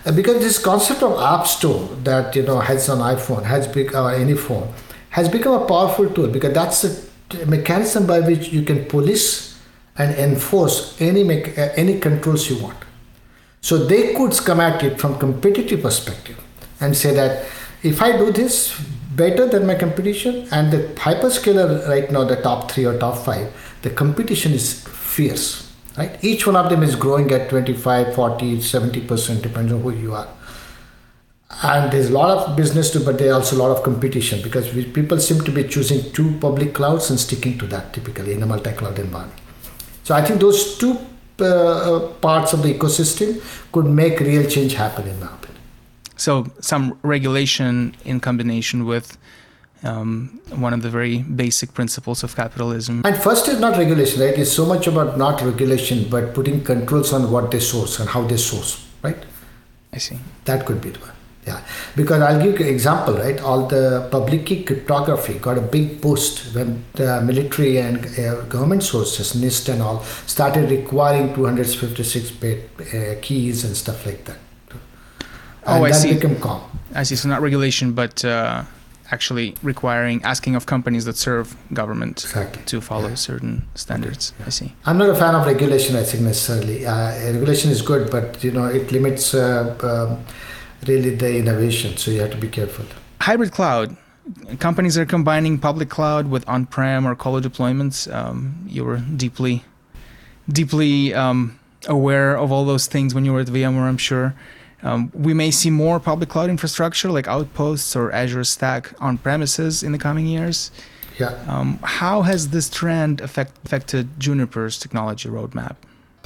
Uh, 0.05 0.13
because 0.13 0.41
this 0.41 0.59
concept 0.59 1.03
of 1.03 1.21
app 1.21 1.47
store 1.47 1.89
that 2.03 2.35
you 2.35 2.43
know 2.43 2.59
has 2.61 2.89
on 2.89 2.99
iPhone, 2.99 3.45
has 3.45 3.69
big 3.69 3.95
or 3.95 4.11
uh, 4.11 4.15
any 4.15 4.35
phone, 4.35 4.73
has 5.11 5.29
become 5.29 5.63
a 5.63 5.67
powerful 5.67 6.09
tool 6.11 6.29
because 6.29 6.53
that's 6.53 6.85
a 6.85 7.47
mechanism 7.47 8.07
by 8.07 8.21
which 8.21 8.49
you 8.49 8.63
can 8.63 8.85
police 8.87 9.61
and 9.97 10.15
enforce 10.17 11.01
any 11.01 11.23
me- 11.23 11.55
uh, 11.57 11.69
any 11.77 12.01
controls 12.01 12.49
you 12.51 12.63
want. 12.63 12.79
So 13.63 13.79
they 13.79 14.15
could 14.15 14.33
come 14.45 14.61
at 14.61 14.83
it 14.83 15.01
from 15.01 15.19
competitive 15.19 15.83
perspective 15.83 16.39
and 16.81 16.95
say 16.97 17.15
that 17.15 17.47
if 17.83 18.03
I 18.03 18.17
do 18.19 18.31
this 18.31 18.79
better 19.17 19.47
than 19.49 19.67
my 19.67 19.75
competition 19.77 20.47
and 20.53 20.71
the 20.71 20.81
hyperscaler 20.95 21.89
right 21.89 22.11
now 22.11 22.25
the 22.25 22.37
top 22.37 22.71
three 22.71 22.85
or 22.85 22.99
top 22.99 23.25
five, 23.25 23.51
the 23.83 23.91
competition 23.91 24.53
is 24.53 24.87
fierce. 24.89 25.73
Right? 25.97 26.23
Each 26.23 26.47
one 26.47 26.57
of 26.57 26.69
them 26.71 26.83
is 26.83 26.97
growing 26.97 27.31
at 27.33 27.49
25, 27.49 28.15
40, 28.15 28.59
70% 28.59 29.43
depends 29.43 29.73
on 29.73 29.81
who 29.81 29.91
you 29.91 30.15
are 30.15 30.29
and 31.63 31.93
there's 31.93 32.09
a 32.09 32.13
lot 32.13 32.31
of 32.31 32.57
business 32.57 32.93
too 32.93 33.05
but 33.05 33.19
there's 33.19 33.33
also 33.33 33.57
a 33.57 33.61
lot 33.63 33.71
of 33.77 33.83
competition 33.83 34.41
because 34.43 34.73
we, 34.75 34.85
people 34.85 35.19
seem 35.19 35.41
to 35.43 35.51
be 35.51 35.65
choosing 35.65 36.11
two 36.13 36.37
public 36.39 36.75
clouds 36.75 37.11
and 37.11 37.21
sticking 37.21 37.59
to 37.59 37.67
that 37.67 37.93
typically 37.93 38.33
in 38.33 38.43
a 38.43 38.47
multi-cloud 38.47 38.99
environment 38.99 39.39
so 40.03 40.15
i 40.15 40.23
think 40.23 40.41
those 40.41 40.79
two 40.79 40.99
parts 42.21 42.53
of 42.53 42.63
the 42.63 42.75
ecosystem 42.75 43.41
could 43.73 43.87
make 43.87 44.21
real 44.21 44.49
change 44.49 44.75
happen 44.75 45.07
in 45.07 45.19
my 45.21 45.27
opinion 45.27 45.63
so 46.17 46.47
some 46.61 46.99
regulation 47.03 47.95
in 48.05 48.21
combination 48.21 48.85
with 48.87 49.17
um, 49.85 50.41
one 50.51 50.73
of 50.73 50.83
the 50.83 50.91
very 50.91 51.19
basic 51.19 51.75
principles 51.75 52.23
of 52.23 52.37
capitalism. 52.37 53.03
And 53.05 53.17
first 53.17 53.49
is 53.49 53.59
not 53.59 53.77
regulation, 53.77 54.21
right? 54.21 54.39
It's 54.39 54.53
so 54.53 54.65
much 54.65 54.87
about 54.87 55.19
not 55.19 55.43
regulation, 55.43 56.09
but 56.09 56.35
putting 56.35 56.63
controls 56.63 57.13
on 57.13 57.31
what 57.31 57.51
they 57.51 57.61
source 57.61 57.99
and 57.99 58.09
how 58.09 58.23
they 58.23 58.37
source, 58.37 58.87
right? 59.03 59.17
I 59.93 59.99
see. 59.99 60.19
That 60.45 60.67
could 60.67 60.81
be 60.81 60.91
the 60.91 61.01
one. 61.01 61.11
Yeah, 61.47 61.61
because 61.97 62.23
I'll 62.23 62.41
give 62.41 62.61
you 62.61 62.67
an 62.67 62.73
example, 62.73 63.15
right? 63.15 63.41
All 63.41 63.67
the 63.67 64.07
public 64.13 64.47
key 64.47 64.63
cryptography 64.63 65.35
got 65.41 65.59
a 65.59 65.61
big 65.61 66.01
boost 66.01 66.55
when 66.55 66.85
the 66.93 67.21
military 67.21 67.79
and 67.79 67.99
uh, 68.17 68.43
government 68.43 68.85
sources, 68.85 69.33
NIST 69.35 69.73
and 69.73 69.83
all, 69.83 70.05
started 70.27 70.71
requiring 70.71 71.35
256 71.35 72.31
bit 72.33 72.71
uh, 72.95 73.15
keys 73.23 73.65
and 73.65 73.77
stuff 73.77 74.07
like 74.07 74.25
that. 74.27 74.37
Oh, 75.67 75.75
and 75.75 75.87
I 75.87 75.89
that 75.91 75.95
see. 75.97 76.11
I 76.95 77.03
see. 77.03 77.17
So 77.17 77.29
not 77.29 77.43
regulation, 77.43 77.93
but 77.93 78.25
uh, 78.25 78.63
actually 79.11 79.57
requiring, 79.65 80.23
asking 80.23 80.55
of 80.55 80.67
companies 80.67 81.07
that 81.07 81.17
serve 81.17 81.57
government 81.75 82.23
Exactly. 82.23 82.63
to 82.67 82.81
follow 82.81 83.09
Yeah. 83.09 83.15
certain 83.17 83.65
standards. 83.75 84.33
I 84.47 84.51
see. 84.51 84.75
I'm 84.87 84.97
not 84.99 85.09
a 85.11 85.15
fan 85.17 85.35
of 85.35 85.45
regulation, 85.47 85.97
I 85.97 86.05
think 86.05 86.23
necessarily. 86.23 86.87
Uh, 86.87 87.33
regulation 87.33 87.73
is 87.73 87.83
good, 87.83 88.11
but 88.13 88.43
you 88.45 88.53
know 88.53 88.67
it 88.67 88.93
limits 88.93 89.35
uh, 89.35 89.75
um, 89.83 90.25
really 90.87 91.15
the 91.15 91.37
innovation, 91.37 91.97
so 91.97 92.11
you 92.11 92.21
have 92.21 92.31
to 92.31 92.37
be 92.37 92.49
careful. 92.49 92.85
Hybrid 93.21 93.53
cloud. 93.53 93.97
Companies 94.59 94.97
are 94.97 95.07
combining 95.07 95.59
public 95.59 95.91
cloud 95.91 96.31
with 96.31 96.49
on-prem 96.49 97.07
or 97.07 97.15
colo 97.17 97.41
deployments. 97.41 98.13
Um, 98.13 98.65
you 98.69 98.85
were 98.85 98.99
deeply, 98.99 99.65
deeply 100.49 101.13
um, 101.13 101.59
aware 101.89 102.37
of 102.37 102.53
all 102.53 102.65
those 102.65 102.87
things 102.87 103.15
when 103.15 103.25
you 103.25 103.33
were 103.33 103.41
at 103.41 103.49
VMware, 103.49 103.83
I'm 103.83 103.99
sure. 103.99 104.35
Um, 104.85 105.11
we 105.15 105.33
may 105.35 105.51
see 105.51 105.71
more 105.71 106.01
public 106.01 106.29
cloud 106.29 106.51
infrastructure 106.51 107.11
like 107.11 107.29
Outposts 107.29 107.95
or 107.95 108.13
Azure 108.13 108.45
Stack 108.45 108.93
on 109.01 109.19
premises 109.19 109.83
in 109.83 109.93
the 109.93 109.99
coming 109.99 110.27
years. 110.27 110.71
Yeah. 111.19 111.39
Um, 111.47 111.79
how 111.83 112.23
has 112.23 112.51
this 112.51 112.69
trend 112.69 113.21
affect, 113.21 113.53
affected 113.65 114.19
Juniper's 114.19 114.79
technology 114.79 115.29
roadmap? 115.29 115.77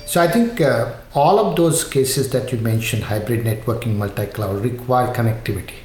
So 0.06 0.22
I 0.22 0.28
think 0.28 0.60
uh, 0.60 0.94
all 1.14 1.40
of 1.40 1.56
those 1.56 1.82
cases 1.82 2.30
that 2.30 2.52
you 2.52 2.58
mentioned, 2.58 3.02
hybrid 3.02 3.44
networking, 3.44 3.96
multi-cloud, 3.96 4.62
require 4.64 5.12
connectivity, 5.12 5.78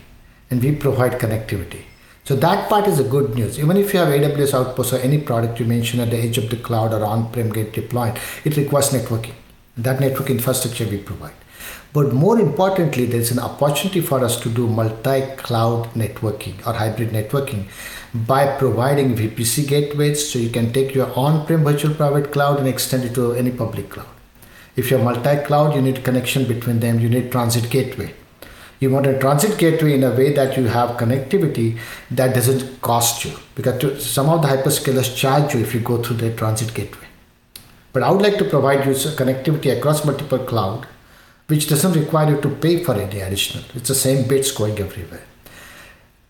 and 0.51 0.61
we 0.61 0.75
provide 0.75 1.13
connectivity. 1.13 1.81
So 2.23 2.35
that 2.35 2.69
part 2.69 2.87
is 2.87 2.99
a 2.99 3.03
good 3.03 3.33
news. 3.33 3.57
Even 3.57 3.77
if 3.77 3.93
you 3.95 3.99
have 3.99 4.09
AWS 4.09 4.53
Outpost 4.53 4.93
or 4.93 4.97
any 4.97 5.17
product 5.17 5.59
you 5.59 5.65
mentioned 5.65 6.03
at 6.03 6.11
the 6.11 6.17
edge 6.17 6.37
of 6.37 6.51
the 6.51 6.57
cloud 6.57 6.93
or 6.93 7.03
on-prem 7.03 7.49
get 7.49 7.73
deployed, 7.73 8.19
it 8.45 8.55
requires 8.57 8.91
networking. 8.91 9.33
That 9.75 9.99
network 9.99 10.29
infrastructure 10.29 10.85
we 10.85 10.99
provide. 10.99 11.33
But 11.91 12.13
more 12.13 12.39
importantly, 12.39 13.07
there's 13.07 13.31
an 13.31 13.39
opportunity 13.39 14.01
for 14.01 14.23
us 14.23 14.39
to 14.41 14.49
do 14.49 14.67
multi-cloud 14.67 15.95
networking 15.95 16.65
or 16.67 16.73
hybrid 16.73 17.09
networking 17.09 17.65
by 18.13 18.55
providing 18.57 19.15
VPC 19.15 19.67
gateways 19.67 20.31
so 20.31 20.37
you 20.37 20.51
can 20.51 20.71
take 20.71 20.93
your 20.93 21.11
on-prem 21.17 21.63
virtual 21.63 21.95
private 21.95 22.31
cloud 22.31 22.59
and 22.59 22.67
extend 22.67 23.03
it 23.03 23.15
to 23.15 23.33
any 23.33 23.51
public 23.51 23.89
cloud. 23.89 24.10
If 24.75 24.89
you're 24.89 25.03
multi-cloud, 25.03 25.75
you 25.75 25.81
need 25.81 26.03
connection 26.03 26.47
between 26.47 26.79
them, 26.79 26.99
you 26.99 27.09
need 27.09 27.31
transit 27.31 27.69
gateway. 27.69 28.13
You 28.79 28.89
want 28.89 29.05
a 29.05 29.19
transit 29.19 29.59
gateway 29.59 29.93
in 29.93 30.03
a 30.03 30.09
way 30.09 30.33
that 30.33 30.57
you 30.57 30.65
have 30.65 30.97
connectivity 30.97 31.77
that 32.09 32.33
doesn't 32.33 32.81
cost 32.81 33.23
you 33.23 33.33
because 33.53 33.79
to, 33.81 33.99
some 33.99 34.27
of 34.27 34.41
the 34.41 34.47
hyperscalers 34.47 35.15
charge 35.15 35.53
you 35.53 35.59
if 35.59 35.75
you 35.75 35.81
go 35.81 36.01
through 36.01 36.17
their 36.17 36.35
transit 36.35 36.73
gateway. 36.73 37.07
But 37.93 38.03
I 38.03 38.09
would 38.09 38.21
like 38.21 38.37
to 38.37 38.45
provide 38.45 38.85
you 38.85 38.93
connectivity 38.93 39.77
across 39.77 40.03
multiple 40.03 40.39
cloud, 40.39 40.87
which 41.47 41.69
doesn't 41.69 41.93
require 41.93 42.35
you 42.35 42.41
to 42.41 42.49
pay 42.49 42.83
for 42.83 42.95
any 42.95 43.19
additional. 43.19 43.65
It's 43.75 43.89
the 43.89 43.95
same 43.95 44.27
bits 44.27 44.51
going 44.51 44.79
everywhere. 44.79 45.25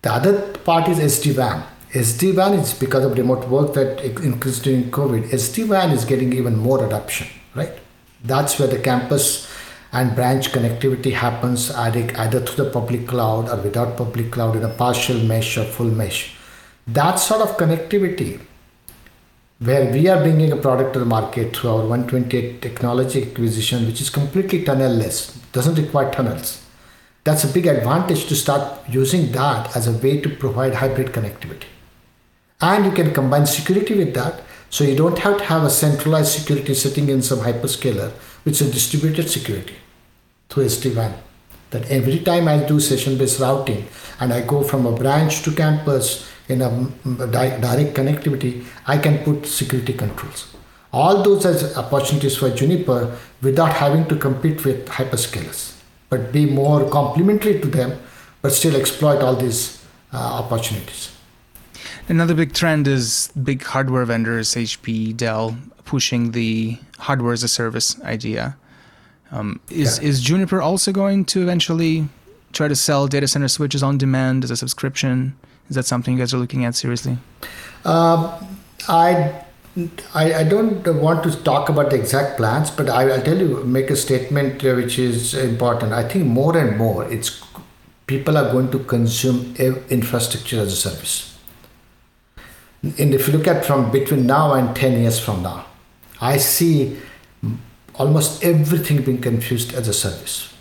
The 0.02 0.12
other 0.12 0.58
part 0.58 0.90
is 0.90 0.98
SD-WAN. 0.98 1.64
SD-WAN 1.94 2.54
is 2.54 2.74
because 2.74 3.06
of 3.06 3.18
remote 3.18 3.48
work 3.48 3.74
that 3.76 4.02
increased 4.02 4.64
during 4.64 4.90
COVID. 4.90 5.30
SD-WAN 5.30 5.92
is 5.92 6.04
getting 6.04 6.34
even 6.34 6.58
more 6.58 6.86
adoption, 6.86 7.28
right? 7.56 7.78
That's 8.24 8.60
where 8.60 8.68
the 8.68 8.80
campus 8.80 9.52
and 9.92 10.16
branch 10.16 10.52
connectivity 10.52 11.14
happens 11.14 11.72
either, 11.72 12.40
through 12.40 12.66
the 12.66 12.72
public 12.72 13.08
cloud 13.08 13.50
or 13.50 13.58
without 13.58 13.98
public 13.98 14.32
cloud 14.32 14.56
in 14.56 14.64
a 14.64 14.70
partial 14.70 15.20
mesh 15.20 15.58
or 15.58 15.66
full 15.66 15.92
mesh. 15.92 16.36
That 16.88 17.16
sort 17.16 17.42
of 17.42 17.58
connectivity 17.58 18.40
where 19.60 19.92
we 19.92 20.08
are 20.08 20.22
bringing 20.22 20.52
a 20.52 20.58
product 20.58 20.94
to 20.94 21.00
the 21.00 21.06
market 21.06 21.56
through 21.56 21.70
our 21.70 21.86
128 21.86 22.62
technology 22.62 23.30
acquisition, 23.30 23.86
which 23.86 24.02
is 24.02 24.10
completely 24.10 24.64
tunnel-less, 24.64 25.38
doesn't 25.52 25.76
require 25.76 26.12
tunnels. 26.12 26.66
That's 27.24 27.44
a 27.44 27.54
big 27.54 27.68
advantage 27.68 28.26
to 28.28 28.36
start 28.36 28.80
using 28.90 29.32
that 29.34 29.76
as 29.76 29.88
a 29.88 29.92
way 29.92 30.20
to 30.22 30.30
provide 30.30 30.74
hybrid 30.74 31.08
connectivity. 31.08 31.66
And 32.60 32.86
you 32.86 32.92
can 32.92 33.14
combine 33.14 33.46
security 33.46 33.96
with 33.96 34.16
that, 34.16 34.42
so 34.72 34.86
you 34.86 34.96
don't 34.96 35.20
have 35.20 35.38
to 35.38 35.44
have 35.44 35.64
a 35.64 35.70
centralized 35.70 36.32
security 36.32 36.74
sitting 36.74 37.10
in 37.10 37.22
some 37.22 37.40
hyperscaler, 37.40 38.10
which 38.44 38.62
is 38.62 38.72
distributed 38.72 39.30
security 39.30 39.76
through 40.50 40.66
SD-WAN. 40.66 41.14
That 41.72 41.92
every 41.92 42.20
time 42.20 42.48
I 42.48 42.64
do 42.66 42.80
session-based 42.80 43.42
routing 43.42 43.86
and 44.22 44.32
I 44.34 44.42
go 44.42 44.64
from 44.64 44.86
a 44.86 44.96
branch 44.96 45.44
to 45.44 45.52
campus 45.52 46.26
in 46.48 46.62
a 46.62 46.70
direct 47.28 47.96
connectivity, 47.98 48.66
I 48.88 48.98
can 48.98 49.20
put 49.26 49.46
security 49.46 49.94
controls. 49.94 50.56
All 50.94 51.22
those 51.22 51.46
as 51.46 51.78
opportunities 51.78 52.38
for 52.38 52.50
Juniper 52.50 53.18
without 53.42 53.74
having 53.74 54.06
to 54.08 54.16
compete 54.16 54.64
with 54.64 54.88
hyperscalers, 54.88 55.76
but 56.10 56.32
be 56.32 56.46
more 56.46 56.90
complementary 56.90 57.60
to 57.60 57.68
them, 57.68 58.00
but 58.42 58.54
still 58.54 58.76
exploit 58.76 59.22
all 59.22 59.36
these 59.36 59.84
uh, 60.14 60.18
opportunities. 60.18 61.12
Another 62.08 62.34
big 62.34 62.54
trend 62.54 62.88
is 62.88 63.32
big 63.42 63.64
hardware 63.64 64.06
vendors, 64.06 64.56
HP, 64.56 65.16
Dell, 65.16 65.58
pushing 65.86 66.32
the 66.32 66.78
hardware 67.00 67.34
as 67.34 67.44
a 67.44 67.48
service 67.48 68.00
idea. 68.04 68.58
Um, 69.32 69.60
is 69.70 69.98
Yeah. 70.00 70.10
is 70.10 70.22
Juniper 70.22 70.62
also 70.62 70.92
going 70.92 71.26
to 71.26 71.42
eventually 71.42 72.10
try 72.54 72.68
to 72.68 72.76
sell 72.76 73.08
data 73.08 73.28
center 73.28 73.48
switches 73.48 73.82
on 73.82 73.98
demand 73.98 74.44
as 74.44 74.52
a 74.52 74.58
subscription? 74.58 75.34
Is 75.70 75.76
that 75.76 75.86
something 75.86 76.16
you 76.16 76.20
guys 76.20 76.34
are 76.34 76.38
looking 76.38 76.66
at 76.66 76.76
seriously? 76.76 77.18
Um, 77.86 78.30
I, 78.90 79.32
I 80.14 80.34
I 80.34 80.44
don't 80.44 80.86
want 81.02 81.24
to 81.24 81.32
talk 81.44 81.70
about 81.70 81.92
the 81.92 81.96
exact 81.96 82.36
plans, 82.38 82.70
but 82.72 82.90
I, 82.90 83.06
will 83.06 83.22
tell 83.22 83.38
you, 83.38 83.64
make 83.64 83.90
a 83.90 83.96
statement 83.96 84.66
uh, 84.66 84.74
which 84.74 85.00
is 85.00 85.34
important. 85.34 85.94
I 85.94 86.04
think 86.10 86.26
more 86.26 86.58
and 86.58 86.78
more, 86.78 87.06
it's 87.06 87.42
people 88.06 88.38
are 88.38 88.52
going 88.52 88.70
to 88.72 88.80
consume 88.80 89.56
infrastructure 89.90 90.60
as 90.60 90.74
a 90.74 90.76
service. 90.76 91.31
And 92.84 93.14
if 93.14 93.28
you 93.28 93.34
look 93.34 93.48
at 93.48 93.64
from 93.64 93.92
between 93.92 94.26
now 94.26 94.54
and 94.54 94.76
ten 94.76 95.00
years 95.00 95.20
from 95.20 95.44
now, 95.44 95.68
I 96.20 96.38
see 96.38 96.98
almost 97.96 98.44
everything 98.44 99.04
being 99.04 99.22
confused 99.22 99.74
as 99.74 99.88
a 99.88 99.94
service. 99.94 100.54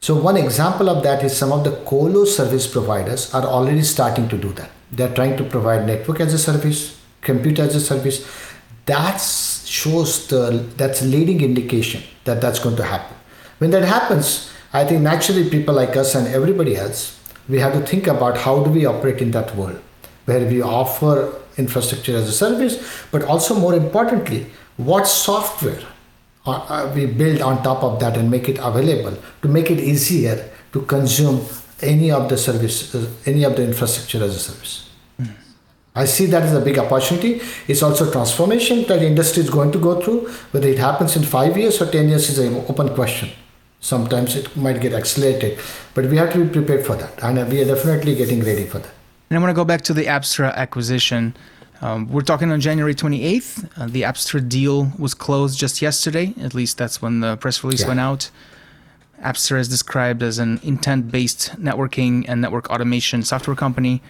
So 0.00 0.14
one 0.20 0.36
example 0.36 0.88
of 0.88 1.02
that 1.02 1.24
is 1.24 1.36
some 1.36 1.52
of 1.52 1.64
the 1.64 1.72
colo 1.84 2.24
service 2.24 2.66
providers 2.66 3.34
are 3.34 3.44
already 3.44 3.82
starting 3.82 4.28
to 4.28 4.36
do 4.36 4.52
that. 4.52 4.70
They're 4.92 5.14
trying 5.14 5.36
to 5.38 5.44
provide 5.44 5.86
network 5.86 6.20
as 6.20 6.34
a 6.34 6.38
service, 6.38 7.00
computer 7.20 7.62
as 7.62 7.74
a 7.74 7.80
service. 7.80 8.26
That 8.86 9.18
shows 9.18 10.28
the 10.28 10.66
that's 10.76 11.02
leading 11.02 11.40
indication 11.40 12.02
that 12.24 12.40
that's 12.40 12.58
going 12.58 12.76
to 12.76 12.84
happen. 12.84 13.16
When 13.58 13.70
that 13.72 13.84
happens, 13.84 14.50
I 14.72 14.84
think 14.84 15.02
naturally 15.02 15.48
people 15.50 15.74
like 15.74 15.96
us 15.96 16.14
and 16.14 16.28
everybody 16.28 16.76
else, 16.76 17.18
we 17.48 17.58
have 17.58 17.72
to 17.72 17.80
think 17.80 18.06
about 18.06 18.38
how 18.38 18.62
do 18.62 18.70
we 18.70 18.84
operate 18.84 19.20
in 19.20 19.30
that 19.32 19.54
world 19.56 19.80
where 20.28 20.44
we 20.46 20.60
offer 20.62 21.34
infrastructure 21.56 22.16
as 22.16 22.28
a 22.28 22.32
service, 22.32 22.74
but 23.10 23.22
also 23.24 23.54
more 23.54 23.74
importantly, 23.74 24.46
what 24.76 25.06
software 25.06 25.82
uh, 26.46 26.50
uh, 26.50 26.92
we 26.94 27.06
build 27.06 27.40
on 27.40 27.62
top 27.62 27.82
of 27.82 27.98
that 28.00 28.16
and 28.16 28.30
make 28.30 28.48
it 28.48 28.58
available 28.70 29.16
to 29.42 29.48
make 29.48 29.70
it 29.70 29.80
easier 29.92 30.36
to 30.72 30.82
consume 30.82 31.40
any 31.80 32.10
of 32.10 32.28
the 32.28 32.36
service, 32.36 32.94
uh, 32.94 33.08
any 33.26 33.42
of 33.44 33.56
the 33.56 33.64
infrastructure 33.64 34.22
as 34.22 34.36
a 34.36 34.38
service. 34.38 34.84
I 35.94 36.04
see 36.04 36.26
that 36.26 36.44
as 36.44 36.54
a 36.54 36.60
big 36.60 36.78
opportunity. 36.78 37.40
It's 37.66 37.82
also 37.82 38.08
transformation 38.12 38.84
that 38.84 39.02
industry 39.02 39.42
is 39.42 39.50
going 39.50 39.72
to 39.72 39.80
go 39.80 40.00
through. 40.00 40.28
Whether 40.52 40.68
it 40.68 40.78
happens 40.78 41.16
in 41.16 41.24
five 41.24 41.56
years 41.56 41.82
or 41.82 41.90
10 41.90 42.08
years 42.08 42.30
is 42.30 42.38
an 42.38 42.54
open 42.68 42.94
question. 42.94 43.30
Sometimes 43.80 44.36
it 44.36 44.56
might 44.56 44.80
get 44.80 44.92
accelerated, 44.92 45.58
but 45.94 46.04
we 46.04 46.16
have 46.18 46.32
to 46.34 46.44
be 46.44 46.50
prepared 46.50 46.86
for 46.86 46.94
that. 46.96 47.20
And 47.24 47.50
we 47.50 47.62
are 47.62 47.64
definitely 47.74 48.14
getting 48.14 48.44
ready 48.44 48.64
for 48.66 48.78
that. 48.78 48.97
And 49.30 49.38
I 49.38 49.40
want 49.40 49.50
to 49.50 49.54
go 49.54 49.64
back 49.64 49.82
to 49.82 49.94
the 49.94 50.06
Apstra 50.06 50.54
acquisition. 50.54 51.36
Um, 51.82 52.08
we're 52.08 52.22
talking 52.22 52.50
on 52.50 52.60
January 52.60 52.94
28th. 52.94 53.68
Uh, 53.76 53.86
the 53.86 54.02
Apstra 54.02 54.46
deal 54.46 54.90
was 54.98 55.14
closed 55.14 55.58
just 55.58 55.82
yesterday. 55.82 56.34
At 56.40 56.54
least 56.54 56.78
that's 56.78 57.02
when 57.02 57.20
the 57.20 57.36
press 57.36 57.62
release 57.62 57.82
yeah. 57.82 57.88
went 57.88 58.00
out. 58.00 58.30
Apstra 59.22 59.58
is 59.58 59.68
described 59.68 60.22
as 60.22 60.38
an 60.38 60.60
intent 60.62 61.10
based 61.10 61.60
networking 61.60 62.24
and 62.28 62.40
network 62.40 62.70
automation 62.70 63.22
software 63.22 63.56
company. 63.56 64.02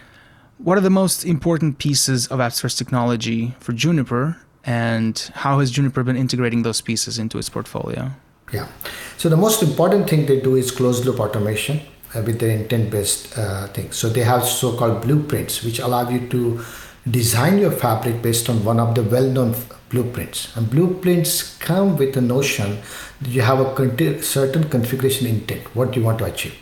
What 0.59 0.79
are 0.79 0.83
the 0.83 0.91
most 0.91 1.25
important 1.25 1.79
pieces 1.79 2.27
of 2.29 2.41
Apstra's 2.41 2.75
technology 2.75 3.55
for 3.61 3.73
Juniper, 3.73 4.37
and 4.65 5.31
how 5.35 5.61
has 5.61 5.71
Juniper 5.71 6.03
been 6.03 6.17
integrating 6.17 6.63
those 6.63 6.81
pieces 6.81 7.19
into 7.19 7.39
its 7.39 7.49
portfolio? 7.49 8.11
Yeah. 8.53 8.69
So, 9.17 9.29
the 9.29 9.37
most 9.37 9.63
important 9.63 10.11
thing 10.11 10.27
they 10.27 10.41
do 10.41 10.57
is 10.57 10.71
closed 10.71 11.05
loop 11.05 11.21
automation 11.21 11.81
with 12.15 12.41
their 12.41 12.51
intent 12.51 12.91
based 12.91 13.37
uh, 13.39 13.67
thing. 13.69 13.93
So, 13.93 14.09
they 14.09 14.23
have 14.23 14.45
so 14.45 14.77
called 14.77 15.03
blueprints, 15.03 15.63
which 15.63 15.79
allow 15.79 16.09
you 16.09 16.29
to 16.29 16.65
design 17.11 17.59
your 17.59 17.71
fabric 17.71 18.23
based 18.23 18.49
on 18.49 18.65
one 18.65 18.81
of 18.81 18.95
the 18.95 19.03
well 19.03 19.27
known 19.27 19.55
blueprints. 19.89 20.55
And 20.57 20.69
blueprints 20.71 21.57
come 21.59 21.97
with 21.97 22.17
a 22.17 22.21
notion 22.21 22.79
that 23.21 23.31
you 23.31 23.43
have 23.43 23.61
a 23.61 24.23
certain 24.23 24.69
configuration 24.69 25.27
intent, 25.27 25.75
what 25.75 25.97
you 25.97 26.03
want 26.03 26.19
to 26.19 26.25
achieve. 26.25 26.57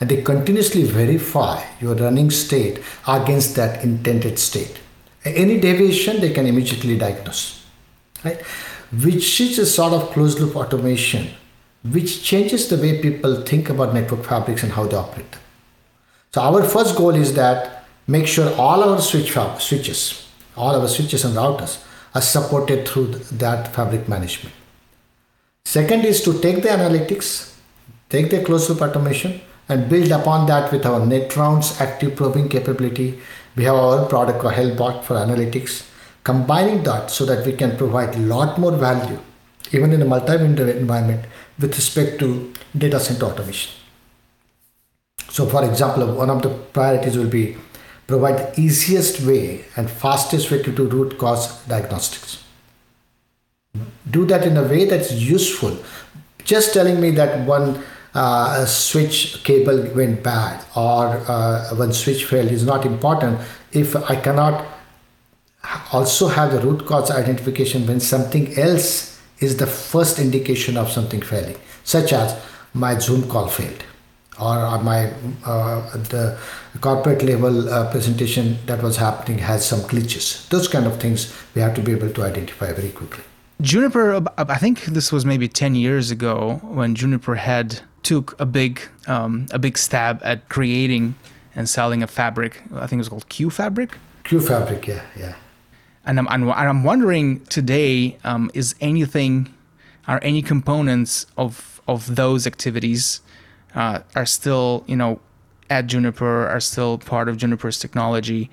And 0.00 0.10
they 0.10 0.22
continuously 0.22 0.84
verify 0.84 1.64
your 1.80 1.94
running 1.94 2.30
state 2.30 2.80
against 3.08 3.56
that 3.56 3.82
intended 3.82 4.38
state. 4.38 4.78
Any 5.24 5.58
deviation, 5.58 6.20
they 6.20 6.32
can 6.32 6.46
immediately 6.46 6.98
diagnose, 6.98 7.64
right? 8.24 8.40
Which 8.92 9.40
is 9.40 9.58
a 9.58 9.66
sort 9.66 9.94
of 9.94 10.10
closed 10.10 10.38
loop 10.38 10.54
automation, 10.54 11.30
which 11.92 12.22
changes 12.22 12.68
the 12.68 12.76
way 12.76 13.00
people 13.00 13.42
think 13.42 13.68
about 13.68 13.94
network 13.94 14.24
fabrics 14.24 14.62
and 14.62 14.72
how 14.72 14.86
they 14.86 14.96
operate. 14.96 15.36
So 16.34 16.40
our 16.42 16.62
first 16.64 16.96
goal 16.96 17.14
is 17.14 17.34
that 17.34 17.84
make 18.06 18.26
sure 18.26 18.54
all 18.56 18.82
our 18.82 19.00
switch 19.00 19.30
fab- 19.30 19.60
switches, 19.60 20.28
all 20.56 20.80
our 20.80 20.88
switches 20.88 21.24
and 21.24 21.34
routers 21.34 21.82
are 22.14 22.22
supported 22.22 22.86
through 22.88 23.06
that 23.42 23.74
fabric 23.74 24.08
management. 24.08 24.54
Second 25.64 26.04
is 26.04 26.22
to 26.22 26.40
take 26.40 26.62
the 26.62 26.68
analytics, 26.68 27.54
take 28.08 28.30
the 28.30 28.42
closed 28.42 28.70
loop 28.70 28.80
automation, 28.82 29.40
and 29.68 29.88
build 29.88 30.12
upon 30.12 30.46
that 30.46 30.70
with 30.70 30.86
our 30.86 31.00
NetRounds 31.00 31.80
active 31.80 32.14
probing 32.16 32.48
capability. 32.48 33.18
We 33.56 33.64
have 33.64 33.74
our 33.74 34.06
product 34.06 34.40
called 34.40 34.54
HealthBot 34.54 35.04
for 35.04 35.14
analytics, 35.14 35.88
combining 36.22 36.82
that 36.84 37.10
so 37.10 37.24
that 37.26 37.44
we 37.44 37.52
can 37.52 37.76
provide 37.76 38.14
a 38.14 38.18
lot 38.18 38.58
more 38.58 38.72
value, 38.72 39.18
even 39.72 39.92
in 39.92 40.02
a 40.02 40.04
multi-vendor 40.04 40.70
environment, 40.70 41.24
with 41.58 41.74
respect 41.74 42.18
to 42.20 42.52
data 42.76 43.00
center 43.00 43.26
automation. 43.26 43.72
So, 45.30 45.46
for 45.46 45.64
example, 45.68 46.14
one 46.14 46.30
of 46.30 46.42
the 46.42 46.50
priorities 46.50 47.16
will 47.16 47.28
be 47.28 47.56
provide 48.06 48.38
the 48.38 48.60
easiest 48.60 49.26
way 49.26 49.64
and 49.76 49.90
fastest 49.90 50.50
way 50.50 50.62
to 50.62 50.70
do 50.72 50.86
root 50.88 51.18
cause 51.18 51.62
diagnostics. 51.64 52.44
Do 54.10 54.24
that 54.26 54.46
in 54.46 54.56
a 54.56 54.62
way 54.62 54.84
that's 54.84 55.12
useful. 55.12 55.76
Just 56.44 56.72
telling 56.72 57.00
me 57.00 57.10
that 57.12 57.46
one 57.46 57.82
uh, 58.14 58.64
switch 58.64 59.42
cable 59.44 59.82
went 59.94 60.22
bad 60.22 60.64
or 60.74 61.22
uh, 61.28 61.74
one 61.74 61.92
switch 61.92 62.24
failed 62.24 62.50
is 62.50 62.64
not 62.64 62.86
important 62.86 63.38
if 63.72 63.94
I 63.94 64.16
cannot 64.16 64.64
also 65.92 66.28
have 66.28 66.52
the 66.52 66.60
root 66.60 66.86
cause 66.86 67.10
identification 67.10 67.86
when 67.86 68.00
something 68.00 68.56
else 68.58 69.15
is 69.40 69.56
the 69.56 69.66
first 69.66 70.18
indication 70.18 70.76
of 70.76 70.90
something 70.90 71.20
failing, 71.20 71.56
such 71.84 72.12
as 72.12 72.40
my 72.74 72.98
Zoom 72.98 73.28
call 73.28 73.48
failed 73.48 73.84
or 74.38 74.78
my 74.82 75.10
uh, 75.44 75.96
the 75.96 76.38
corporate 76.80 77.22
level 77.22 77.68
uh, 77.68 77.90
presentation 77.90 78.58
that 78.66 78.82
was 78.82 78.96
happening 78.96 79.38
has 79.38 79.66
some 79.66 79.80
glitches. 79.80 80.48
Those 80.48 80.68
kind 80.68 80.86
of 80.86 81.00
things 81.00 81.34
we 81.54 81.62
have 81.62 81.74
to 81.74 81.80
be 81.80 81.92
able 81.92 82.10
to 82.10 82.22
identify 82.22 82.72
very 82.72 82.90
quickly. 82.90 83.24
Juniper, 83.62 84.22
I 84.36 84.58
think 84.58 84.84
this 84.84 85.10
was 85.10 85.24
maybe 85.24 85.48
10 85.48 85.74
years 85.74 86.10
ago 86.10 86.60
when 86.62 86.94
Juniper 86.94 87.36
had 87.36 87.80
took 88.02 88.38
a 88.38 88.44
big 88.44 88.82
um, 89.06 89.46
a 89.50 89.58
big 89.58 89.78
stab 89.78 90.20
at 90.22 90.48
creating 90.48 91.14
and 91.54 91.68
selling 91.68 92.02
a 92.02 92.06
fabric. 92.06 92.62
I 92.74 92.86
think 92.86 92.98
it 92.98 93.04
was 93.04 93.08
called 93.08 93.28
Q 93.30 93.48
Fabric. 93.48 93.96
Q 94.24 94.40
Fabric, 94.40 94.86
yeah, 94.86 95.02
yeah. 95.18 95.34
And 96.06 96.18
I'm 96.18 96.28
I'm, 96.28 96.48
I'm 96.50 96.84
wondering 96.84 97.40
today, 97.46 98.16
um, 98.24 98.50
is 98.54 98.74
anything, 98.80 99.52
are 100.06 100.20
any 100.22 100.42
components 100.42 101.26
of 101.36 101.80
of 101.88 102.16
those 102.16 102.46
activities 102.46 103.20
uh, 103.74 104.00
are 104.14 104.26
still 104.26 104.84
you 104.86 104.96
know 104.96 105.20
at 105.68 105.86
Juniper 105.86 106.46
are 106.46 106.60
still 106.60 106.98
part 106.98 107.28
of 107.28 107.36
Juniper's 107.36 107.78
technology? 107.78 108.50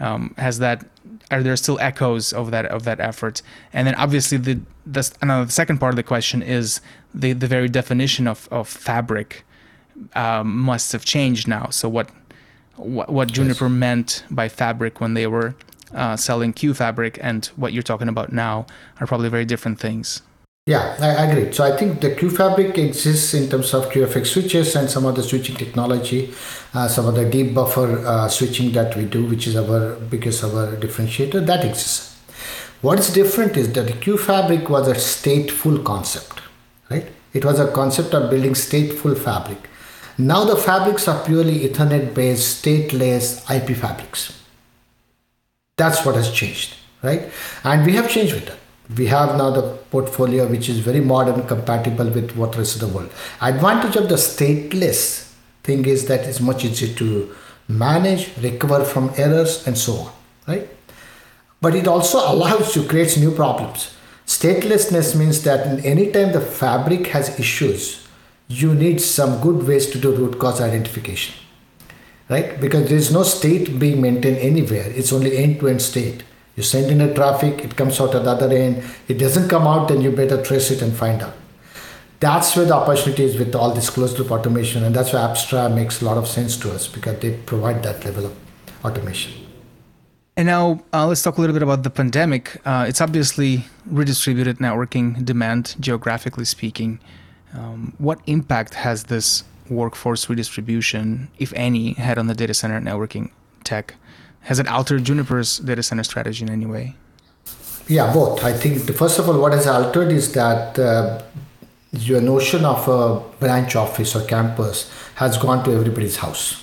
Um, 0.00 0.34
has 0.38 0.58
that 0.58 0.84
are 1.30 1.42
there 1.42 1.56
still 1.56 1.78
echoes 1.80 2.32
of 2.32 2.50
that 2.50 2.66
of 2.66 2.84
that 2.84 3.00
effort? 3.00 3.42
And 3.72 3.86
then 3.86 3.94
obviously 3.94 4.38
the 4.38 4.60
the 4.86 5.10
another 5.20 5.44
the 5.44 5.52
second 5.52 5.78
part 5.78 5.92
of 5.92 5.96
the 5.96 6.02
question 6.02 6.42
is 6.42 6.80
the 7.14 7.32
the 7.32 7.46
very 7.46 7.68
definition 7.68 8.26
of 8.26 8.48
of 8.50 8.68
fabric 8.68 9.44
um, 10.14 10.58
must 10.58 10.92
have 10.92 11.04
changed 11.04 11.46
now. 11.46 11.68
So 11.70 11.88
what 11.88 12.10
what, 12.76 13.08
what 13.10 13.28
Juniper 13.32 13.66
yes. 13.66 13.72
meant 13.72 14.24
by 14.30 14.48
fabric 14.48 15.00
when 15.00 15.14
they 15.14 15.26
were 15.26 15.54
uh, 15.94 16.16
selling 16.16 16.52
Q 16.52 16.74
fabric 16.74 17.18
and 17.22 17.46
what 17.56 17.72
you're 17.72 17.82
talking 17.82 18.08
about 18.08 18.32
now 18.32 18.66
are 19.00 19.06
probably 19.06 19.28
very 19.28 19.44
different 19.44 19.78
things. 19.78 20.22
Yeah, 20.66 20.96
I 20.98 21.26
agree. 21.26 21.52
So 21.52 21.62
I 21.62 21.76
think 21.76 22.00
the 22.00 22.14
Q 22.14 22.30
fabric 22.30 22.78
exists 22.78 23.34
in 23.34 23.50
terms 23.50 23.74
of 23.74 23.90
QFX 23.90 24.28
switches 24.28 24.74
and 24.74 24.88
some 24.88 25.04
of 25.04 25.14
the 25.14 25.22
switching 25.22 25.56
technology, 25.56 26.32
uh, 26.72 26.88
some 26.88 27.06
of 27.06 27.14
the 27.16 27.28
deep 27.28 27.52
buffer 27.52 27.98
uh, 28.06 28.28
switching 28.28 28.72
that 28.72 28.96
we 28.96 29.04
do, 29.04 29.26
which 29.26 29.46
is 29.46 29.56
our 29.56 29.96
biggest 29.96 30.42
our 30.42 30.74
differentiator, 30.76 31.44
that 31.44 31.66
exists. 31.66 32.16
What 32.80 32.98
is 32.98 33.12
different 33.12 33.58
is 33.58 33.74
that 33.74 33.88
the 33.88 33.92
Q 33.92 34.16
fabric 34.16 34.70
was 34.70 34.88
a 34.88 34.94
stateful 34.94 35.84
concept, 35.84 36.40
right? 36.90 37.08
It 37.34 37.44
was 37.44 37.60
a 37.60 37.70
concept 37.70 38.14
of 38.14 38.30
building 38.30 38.54
stateful 38.54 39.18
fabric. 39.18 39.68
Now 40.16 40.44
the 40.44 40.56
fabrics 40.56 41.08
are 41.08 41.22
purely 41.26 41.68
Ethernet 41.68 42.14
based, 42.14 42.64
stateless 42.64 43.42
IP 43.54 43.76
fabrics. 43.76 44.43
That's 45.76 46.06
what 46.06 46.14
has 46.14 46.30
changed, 46.30 46.74
right? 47.02 47.30
And 47.64 47.84
we 47.84 47.94
have 47.94 48.08
changed 48.08 48.32
with 48.34 48.46
that. 48.46 48.58
We 48.96 49.06
have 49.06 49.36
now 49.36 49.50
the 49.50 49.76
portfolio 49.90 50.46
which 50.46 50.68
is 50.68 50.78
very 50.78 51.00
modern 51.00 51.46
compatible 51.48 52.08
with 52.10 52.36
what 52.36 52.56
rest 52.56 52.76
of 52.76 52.80
the 52.82 52.96
world. 52.96 53.10
Advantage 53.40 53.96
of 53.96 54.08
the 54.08 54.14
stateless 54.14 55.32
thing 55.64 55.84
is 55.86 56.06
that 56.06 56.20
it's 56.26 56.40
much 56.40 56.64
easier 56.64 56.94
to 56.96 57.34
manage 57.66 58.30
recover 58.36 58.84
from 58.84 59.10
errors 59.16 59.66
and 59.66 59.76
so 59.76 59.94
on 59.94 60.12
right? 60.46 60.68
But 61.60 61.74
it 61.74 61.88
also 61.88 62.18
allows 62.18 62.76
you 62.76 62.84
creates 62.84 63.16
new 63.16 63.30
problems. 63.30 63.96
Statelessness 64.26 65.18
means 65.18 65.42
that 65.44 65.84
anytime 65.84 66.32
the 66.32 66.40
fabric 66.40 67.08
has 67.08 67.40
issues 67.40 68.06
you 68.48 68.74
need 68.74 69.00
some 69.00 69.40
good 69.40 69.66
ways 69.66 69.90
to 69.90 69.98
do 69.98 70.14
root 70.14 70.38
cause 70.38 70.60
identification 70.60 71.34
right 72.28 72.60
because 72.60 72.88
there 72.88 72.98
is 72.98 73.12
no 73.12 73.22
state 73.22 73.78
being 73.78 74.00
maintained 74.00 74.38
anywhere 74.38 74.86
it's 74.90 75.12
only 75.12 75.36
end 75.36 75.60
to 75.60 75.68
end 75.68 75.82
state 75.82 76.24
you 76.56 76.62
send 76.62 76.90
in 76.90 77.00
a 77.00 77.12
traffic, 77.12 77.64
it 77.64 77.74
comes 77.74 78.00
out 78.00 78.14
at 78.14 78.24
the 78.24 78.30
other 78.30 78.56
end. 78.56 78.84
It 79.08 79.14
doesn't 79.18 79.48
come 79.48 79.66
out, 79.66 79.88
then 79.88 80.00
you 80.02 80.12
better 80.12 80.40
trace 80.42 80.70
it 80.70 80.82
and 80.82 80.94
find 80.94 81.20
out. 81.20 81.34
That's 82.20 82.56
where 82.56 82.64
the 82.64 82.74
opportunity 82.74 83.24
is 83.24 83.36
with 83.36 83.54
all 83.54 83.74
this 83.74 83.90
closed 83.90 84.18
loop 84.18 84.30
automation, 84.30 84.84
and 84.84 84.94
that's 84.94 85.12
why 85.12 85.20
Apstra 85.20 85.74
makes 85.74 86.00
a 86.00 86.04
lot 86.04 86.16
of 86.16 86.28
sense 86.28 86.56
to 86.58 86.72
us 86.72 86.86
because 86.86 87.18
they 87.18 87.36
provide 87.38 87.82
that 87.82 88.04
level 88.04 88.26
of 88.26 88.36
automation. 88.84 89.32
And 90.36 90.46
now 90.46 90.82
uh, 90.92 91.06
let's 91.06 91.22
talk 91.22 91.38
a 91.38 91.40
little 91.40 91.54
bit 91.54 91.62
about 91.62 91.82
the 91.82 91.90
pandemic. 91.90 92.60
Uh, 92.64 92.86
it's 92.88 93.00
obviously 93.00 93.64
redistributed 93.86 94.58
networking 94.58 95.24
demand, 95.24 95.76
geographically 95.80 96.44
speaking. 96.44 97.00
Um, 97.52 97.94
what 97.98 98.20
impact 98.26 98.74
has 98.74 99.04
this 99.04 99.44
workforce 99.68 100.28
redistribution, 100.28 101.28
if 101.38 101.52
any, 101.54 101.94
had 101.94 102.18
on 102.18 102.26
the 102.26 102.34
data 102.34 102.54
center 102.54 102.80
networking 102.80 103.30
tech? 103.64 103.94
Has 104.42 104.58
it 104.58 104.68
altered 104.68 105.04
Juniper's 105.04 105.58
data 105.58 105.82
center 105.82 106.04
strategy 106.04 106.44
in 106.44 106.50
any 106.50 106.66
way? 106.66 106.96
Yeah, 107.88 108.12
both. 108.12 108.44
I 108.44 108.52
think 108.52 108.80
first 108.96 109.18
of 109.18 109.28
all, 109.28 109.38
what 109.40 109.52
has 109.52 109.66
altered 109.66 110.10
is 110.12 110.32
that 110.32 110.78
uh, 110.78 111.22
your 111.92 112.20
notion 112.20 112.64
of 112.64 112.88
a 112.88 113.20
branch 113.38 113.76
office 113.76 114.16
or 114.16 114.24
campus 114.26 114.90
has 115.16 115.36
gone 115.38 115.64
to 115.64 115.72
everybody's 115.72 116.16
house. 116.16 116.62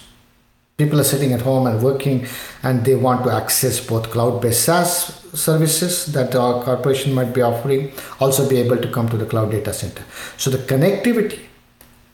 People 0.78 1.00
are 1.00 1.04
sitting 1.04 1.32
at 1.32 1.42
home 1.42 1.68
and 1.68 1.84
working, 1.84 2.26
and 2.64 2.84
they 2.86 2.96
want 2.96 3.24
to 3.24 3.30
access 3.30 3.80
both 3.86 4.10
cloud-based 4.10 4.64
SaaS 4.64 5.22
services 5.34 6.08
that 6.08 6.34
our 6.36 6.64
corporation 6.64 7.14
might 7.14 7.34
be 7.34 7.42
offering, 7.42 7.92
also 8.20 8.50
be 8.50 8.58
able 8.58 8.78
to 8.78 8.88
come 8.90 9.08
to 9.10 9.18
the 9.18 9.26
cloud 9.26 9.52
data 9.52 9.74
center. 9.74 10.04
So 10.38 10.50
the 10.50 10.58
connectivity 10.58 11.40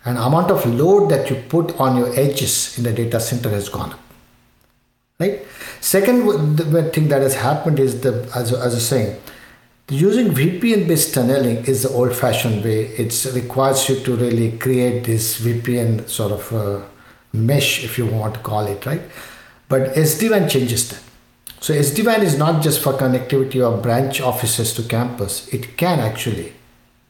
and 0.08 0.18
amount 0.18 0.50
of 0.50 0.66
load 0.66 1.10
that 1.12 1.30
you 1.30 1.36
put 1.56 1.80
on 1.80 1.98
your 1.98 2.10
edges 2.20 2.78
in 2.78 2.84
the 2.84 2.94
data 2.94 3.20
center 3.20 3.50
has 3.50 3.70
gone 3.70 3.92
up 3.94 4.00
right? 5.20 5.46
Second 5.82 6.58
thing 6.94 7.08
that 7.10 7.22
has 7.22 7.36
happened 7.36 7.80
is 7.80 8.02
the 8.02 8.30
as, 8.36 8.54
as 8.54 8.54
I 8.54 8.66
was 8.66 8.88
saying, 8.88 9.20
using 9.90 10.30
VPN-based 10.30 11.14
tunneling 11.14 11.66
is 11.66 11.84
the 11.84 11.90
old-fashioned 11.90 12.64
way. 12.64 12.88
It 12.88 13.26
requires 13.34 13.88
you 13.90 14.00
to 14.02 14.16
really 14.16 14.58
create 14.58 15.06
this 15.06 15.40
VPN 15.40 16.10
sort 16.10 16.32
of 16.32 16.54
uh, 16.54 16.86
mesh, 17.34 17.84
if 17.84 17.98
you 17.98 18.06
want 18.06 18.36
to 18.36 18.40
call 18.42 18.68
it, 18.68 18.86
right? 18.86 19.02
But 19.70 19.94
SD-WAN 19.94 20.50
changes 20.50 20.90
that. 20.90 21.02
So 21.60 21.74
SD-WAN 21.74 22.22
is 22.22 22.38
not 22.38 22.62
just 22.62 22.82
for 22.82 22.94
connectivity 22.94 23.62
of 23.62 23.82
branch 23.82 24.22
offices 24.22 24.74
to 24.76 24.84
campus. 24.84 25.48
It 25.50 25.78
can 25.78 26.00
actually 26.00 26.54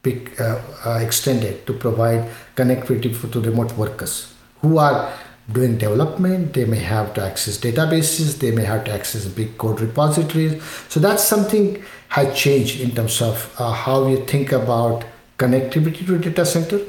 be 0.07 0.13
uh, 0.39 0.59
uh, 0.85 0.99
extended 1.07 1.65
to 1.67 1.73
provide 1.73 2.29
connectivity 2.55 3.13
for, 3.15 3.27
to 3.27 3.41
remote 3.41 3.71
workers 3.83 4.33
who 4.61 4.77
are 4.77 5.13
doing 5.51 5.77
development. 5.77 6.53
They 6.53 6.65
may 6.65 6.79
have 6.79 7.13
to 7.15 7.23
access 7.23 7.57
databases. 7.57 8.39
They 8.39 8.51
may 8.51 8.65
have 8.65 8.83
to 8.85 8.91
access 8.91 9.25
big 9.25 9.57
code 9.57 9.79
repositories. 9.79 10.61
So 10.89 10.99
that's 10.99 11.23
something 11.23 11.83
has 12.09 12.37
changed 12.37 12.81
in 12.81 12.91
terms 12.91 13.21
of 13.21 13.53
uh, 13.57 13.71
how 13.71 14.07
you 14.07 14.25
think 14.25 14.51
about 14.51 15.05
connectivity 15.37 16.05
to 16.05 16.17
data 16.17 16.45
center, 16.45 16.81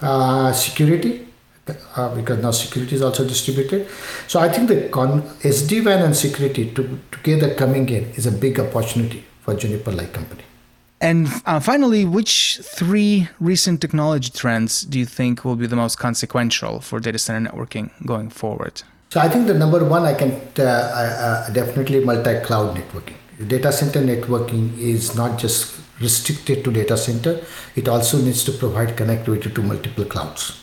uh, 0.00 0.52
security, 0.52 1.26
uh, 1.96 2.14
because 2.14 2.42
now 2.42 2.52
security 2.52 2.94
is 2.94 3.02
also 3.02 3.26
distributed. 3.26 3.88
So 4.28 4.40
I 4.40 4.48
think 4.48 4.68
the 4.68 4.88
con- 4.88 5.22
SD-WAN 5.42 6.02
and 6.02 6.16
security 6.16 6.70
to, 6.74 6.98
together 7.10 7.54
coming 7.54 7.88
in 7.88 8.04
is 8.14 8.26
a 8.26 8.32
big 8.32 8.60
opportunity 8.60 9.24
for 9.40 9.54
Juniper-like 9.54 10.12
company. 10.12 10.45
And 11.00 11.28
uh, 11.44 11.60
finally, 11.60 12.04
which 12.04 12.58
three 12.62 13.28
recent 13.38 13.80
technology 13.80 14.30
trends 14.30 14.82
do 14.82 14.98
you 14.98 15.04
think 15.04 15.44
will 15.44 15.56
be 15.56 15.66
the 15.66 15.76
most 15.76 15.98
consequential 15.98 16.80
for 16.80 17.00
data 17.00 17.18
center 17.18 17.50
networking 17.50 17.90
going 18.06 18.30
forward? 18.30 18.82
So 19.10 19.20
I 19.20 19.28
think 19.28 19.46
the 19.46 19.54
number 19.54 19.84
one 19.84 20.04
I 20.04 20.14
can 20.14 20.32
uh, 20.58 20.62
uh, 20.62 21.50
definitely 21.50 22.04
multi-cloud 22.04 22.76
networking. 22.76 23.14
Data 23.46 23.70
center 23.72 24.00
networking 24.00 24.76
is 24.78 25.14
not 25.14 25.38
just 25.38 25.78
restricted 26.00 26.64
to 26.64 26.72
data 26.72 26.96
center; 26.96 27.44
it 27.74 27.88
also 27.88 28.18
needs 28.18 28.42
to 28.44 28.52
provide 28.52 28.96
connectivity 28.96 29.54
to 29.54 29.62
multiple 29.62 30.06
clouds 30.06 30.62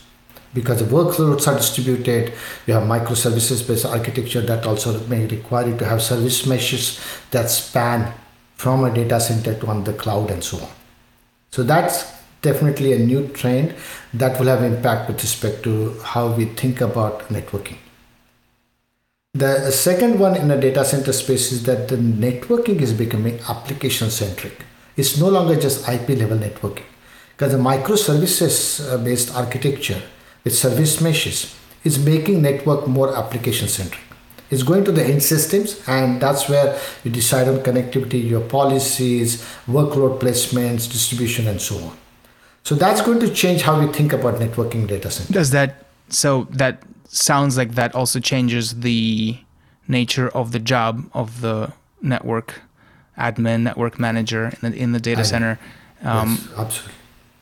because 0.53 0.79
the 0.79 0.85
workloads 0.85 1.47
are 1.47 1.55
distributed. 1.55 2.33
You 2.65 2.73
have 2.73 2.83
microservices 2.83 3.67
based 3.67 3.85
architecture 3.85 4.41
that 4.41 4.65
also 4.65 4.99
may 5.05 5.27
require 5.27 5.69
you 5.69 5.77
to 5.77 5.85
have 5.85 6.01
service 6.01 6.45
meshes 6.47 6.99
that 7.31 7.49
span 7.49 8.13
from 8.55 8.83
a 8.83 8.93
data 8.93 9.19
center 9.19 9.53
to 9.59 9.67
on 9.67 9.83
the 9.83 9.93
cloud 9.93 10.31
and 10.31 10.43
so 10.43 10.57
on. 10.57 10.69
So 11.51 11.63
that's 11.63 12.11
definitely 12.41 12.93
a 12.93 12.99
new 12.99 13.27
trend 13.29 13.75
that 14.13 14.39
will 14.39 14.47
have 14.47 14.63
impact 14.63 15.09
with 15.09 15.21
respect 15.21 15.63
to 15.63 15.99
how 16.03 16.31
we 16.31 16.45
think 16.45 16.81
about 16.81 17.27
networking. 17.29 17.77
The 19.33 19.71
second 19.71 20.19
one 20.19 20.35
in 20.35 20.47
the 20.47 20.57
data 20.57 20.85
center 20.85 21.11
space 21.11 21.51
is 21.51 21.63
that 21.63 21.87
the 21.87 21.95
networking 21.95 22.81
is 22.81 22.93
becoming 22.93 23.39
application 23.49 24.11
centric. 24.11 24.63
It's 24.95 25.19
no 25.19 25.27
longer 25.27 25.59
just 25.59 25.89
IP 25.89 26.09
level 26.09 26.37
networking 26.37 26.85
because 27.31 27.51
the 27.51 27.57
microservices 27.57 28.87
uh, 28.87 28.97
based 29.03 29.33
architecture 29.35 30.01
with 30.43 30.55
service 30.55 31.01
meshes 31.01 31.55
is 31.83 31.97
making 31.97 32.43
network 32.43 32.87
more 32.87 33.15
application 33.15 33.67
centric. 33.67 34.03
It's 34.53 34.63
going 34.63 34.83
to 34.85 34.91
the 34.91 35.03
end 35.03 35.23
systems, 35.23 35.81
and 35.87 36.21
that's 36.21 36.47
where 36.47 36.79
you 37.03 37.11
decide 37.11 37.47
on 37.47 37.57
connectivity, 37.67 38.21
your 38.33 38.41
policies, 38.41 39.29
workload 39.67 40.19
placements, 40.19 40.89
distribution, 40.97 41.47
and 41.47 41.59
so 41.59 41.75
on. 41.87 41.97
So 42.63 42.75
that's 42.75 43.01
going 43.01 43.19
to 43.19 43.29
change 43.33 43.63
how 43.63 43.75
we 43.79 43.91
think 43.91 44.13
about 44.13 44.35
networking 44.35 44.87
data 44.87 45.09
center. 45.11 45.33
Does 45.33 45.51
that 45.51 45.85
so 46.09 46.47
that 46.51 46.83
sounds 47.07 47.57
like 47.57 47.71
that 47.75 47.93
also 47.95 48.19
changes 48.19 48.79
the 48.79 49.37
nature 49.87 50.29
of 50.29 50.51
the 50.51 50.59
job 50.59 51.09
of 51.13 51.41
the 51.41 51.73
network 52.01 52.61
admin, 53.17 53.61
network 53.61 53.99
manager 53.99 54.53
in 54.61 54.71
the, 54.71 54.77
in 54.77 54.91
the 54.91 54.99
data 54.99 55.23
center. 55.23 55.59
Um, 56.03 56.29
yes, 56.29 56.49
absolutely. 56.57 56.93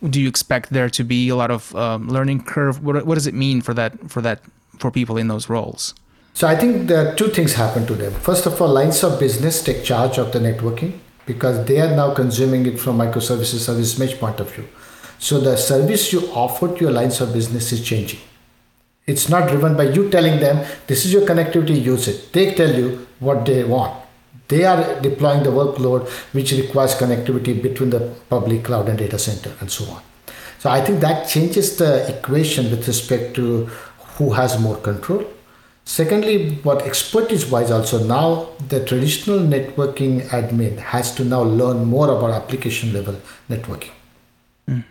Do 0.10 0.22
you 0.22 0.28
expect 0.28 0.72
there 0.72 0.90
to 0.90 1.04
be 1.04 1.30
a 1.30 1.36
lot 1.36 1.52
of 1.52 1.76
um, 1.76 2.08
learning 2.08 2.44
curve? 2.44 2.84
What, 2.84 3.06
what 3.06 3.16
does 3.16 3.28
it 3.28 3.36
mean 3.36 3.62
for 3.62 3.74
that 3.76 4.10
for 4.10 4.22
that 4.22 4.42
for 4.80 4.90
people 4.90 5.18
in 5.18 5.28
those 5.28 5.48
roles? 5.48 5.94
So 6.34 6.48
I 6.48 6.56
think 6.56 6.88
there 6.88 7.08
are 7.08 7.16
two 7.16 7.28
things 7.28 7.54
happen 7.54 7.86
to 7.88 7.94
them. 7.94 8.14
First 8.14 8.46
of 8.46 8.62
all, 8.62 8.70
lines 8.70 9.04
of 9.04 9.20
business 9.20 9.64
take 9.64 9.84
charge 9.84 10.18
of 10.18 10.32
the 10.32 10.40
networking 10.40 11.00
because 11.26 11.66
they 11.66 11.80
are 11.80 11.96
now 11.96 12.14
consuming 12.14 12.66
it 12.66 12.80
from 12.80 12.98
microservices 12.98 13.60
service 13.60 14.00
mesh 14.00 14.18
point 14.18 14.40
of 14.40 14.52
view. 14.52 14.68
So 15.20 15.40
the 15.40 15.56
service 15.56 16.12
you 16.12 16.22
offer 16.34 16.68
to 16.68 16.82
your 16.82 16.92
lines 16.92 17.22
of 17.22 17.34
business 17.34 17.72
is 17.72 17.86
changing. 17.86 18.20
It's 19.06 19.30
not 19.30 19.50
driven 19.50 19.76
by 19.76 19.90
you 19.90 20.10
telling 20.10 20.40
them, 20.40 20.66
this 20.88 21.06
is 21.06 21.14
your 21.14 21.24
connectivity, 21.24 21.84
use 21.84 22.08
it. 22.08 22.32
They 22.34 22.54
tell 22.56 22.74
you 22.74 23.08
what 23.20 23.46
they 23.46 23.64
want. 23.64 24.00
They 24.48 24.64
are 24.66 25.00
deploying 25.00 25.44
the 25.44 25.50
workload 25.50 26.10
which 26.34 26.52
requires 26.52 26.96
connectivity 26.96 27.62
between 27.62 27.90
the 27.90 28.14
public 28.30 28.64
cloud 28.64 28.90
and 28.90 28.98
data 28.98 29.18
center 29.18 29.54
and 29.60 29.72
so 29.72 29.86
on. 29.86 30.02
So 30.60 30.70
I 30.70 30.82
think 30.82 31.00
that 31.02 31.28
changes 31.28 31.78
the 31.78 32.18
equation 32.18 32.70
with 32.70 32.88
respect 32.88 33.36
to 33.36 33.66
who 34.18 34.32
has 34.34 34.60
more 34.60 34.78
control. 34.78 35.26
Secondly, 35.86 36.56
what 36.64 36.84
expertise 36.84 37.46
wise 37.48 37.72
also 37.72 38.04
now 38.04 38.50
the 38.70 38.86
traditional 38.86 39.40
networking 39.40 40.22
admin 40.30 40.78
has 40.78 41.14
to 41.16 41.26
now 41.26 41.42
learn 41.42 41.86
more 41.86 42.10
about 42.16 42.32
application 42.32 42.94
level 42.94 43.16
networking. 43.50 43.92
Mm. 44.70 44.84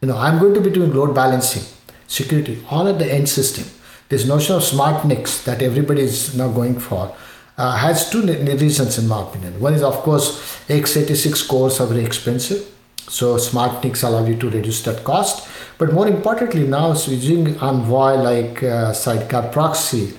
You 0.00 0.08
know, 0.08 0.16
I'm 0.16 0.38
going 0.38 0.54
to 0.54 0.60
be 0.60 0.70
doing 0.70 0.94
load 0.94 1.14
balancing 1.14 1.64
security, 2.06 2.64
all 2.70 2.86
at 2.88 2.98
the 2.98 3.12
end 3.12 3.28
system. 3.28 3.64
This 4.08 4.26
notion 4.26 4.56
of 4.56 4.62
smart 4.62 5.04
NICs 5.04 5.44
that 5.44 5.62
everybody 5.62 6.02
is 6.02 6.36
now 6.36 6.50
going 6.52 6.78
for 6.78 7.14
uh, 7.58 7.76
has 7.76 8.10
two 8.10 8.22
reasons, 8.22 8.98
in 8.98 9.08
my 9.08 9.22
opinion. 9.22 9.58
One 9.60 9.74
is, 9.74 9.82
of 9.82 9.96
course, 9.96 10.58
x86 10.68 11.48
cores 11.48 11.80
are 11.80 11.86
very 11.86 12.04
expensive. 12.04 12.66
So 13.08 13.36
smart 13.36 13.82
NICs 13.82 14.02
allow 14.02 14.24
you 14.24 14.36
to 14.36 14.50
reduce 14.50 14.82
that 14.82 15.04
cost. 15.04 15.48
But 15.78 15.92
more 15.92 16.08
importantly, 16.08 16.66
now 16.66 16.92
using 16.92 17.58
Envoy 17.58 18.14
like 18.14 18.62
uh, 18.62 18.92
sidecar 18.92 19.48
proxy, 19.48 20.16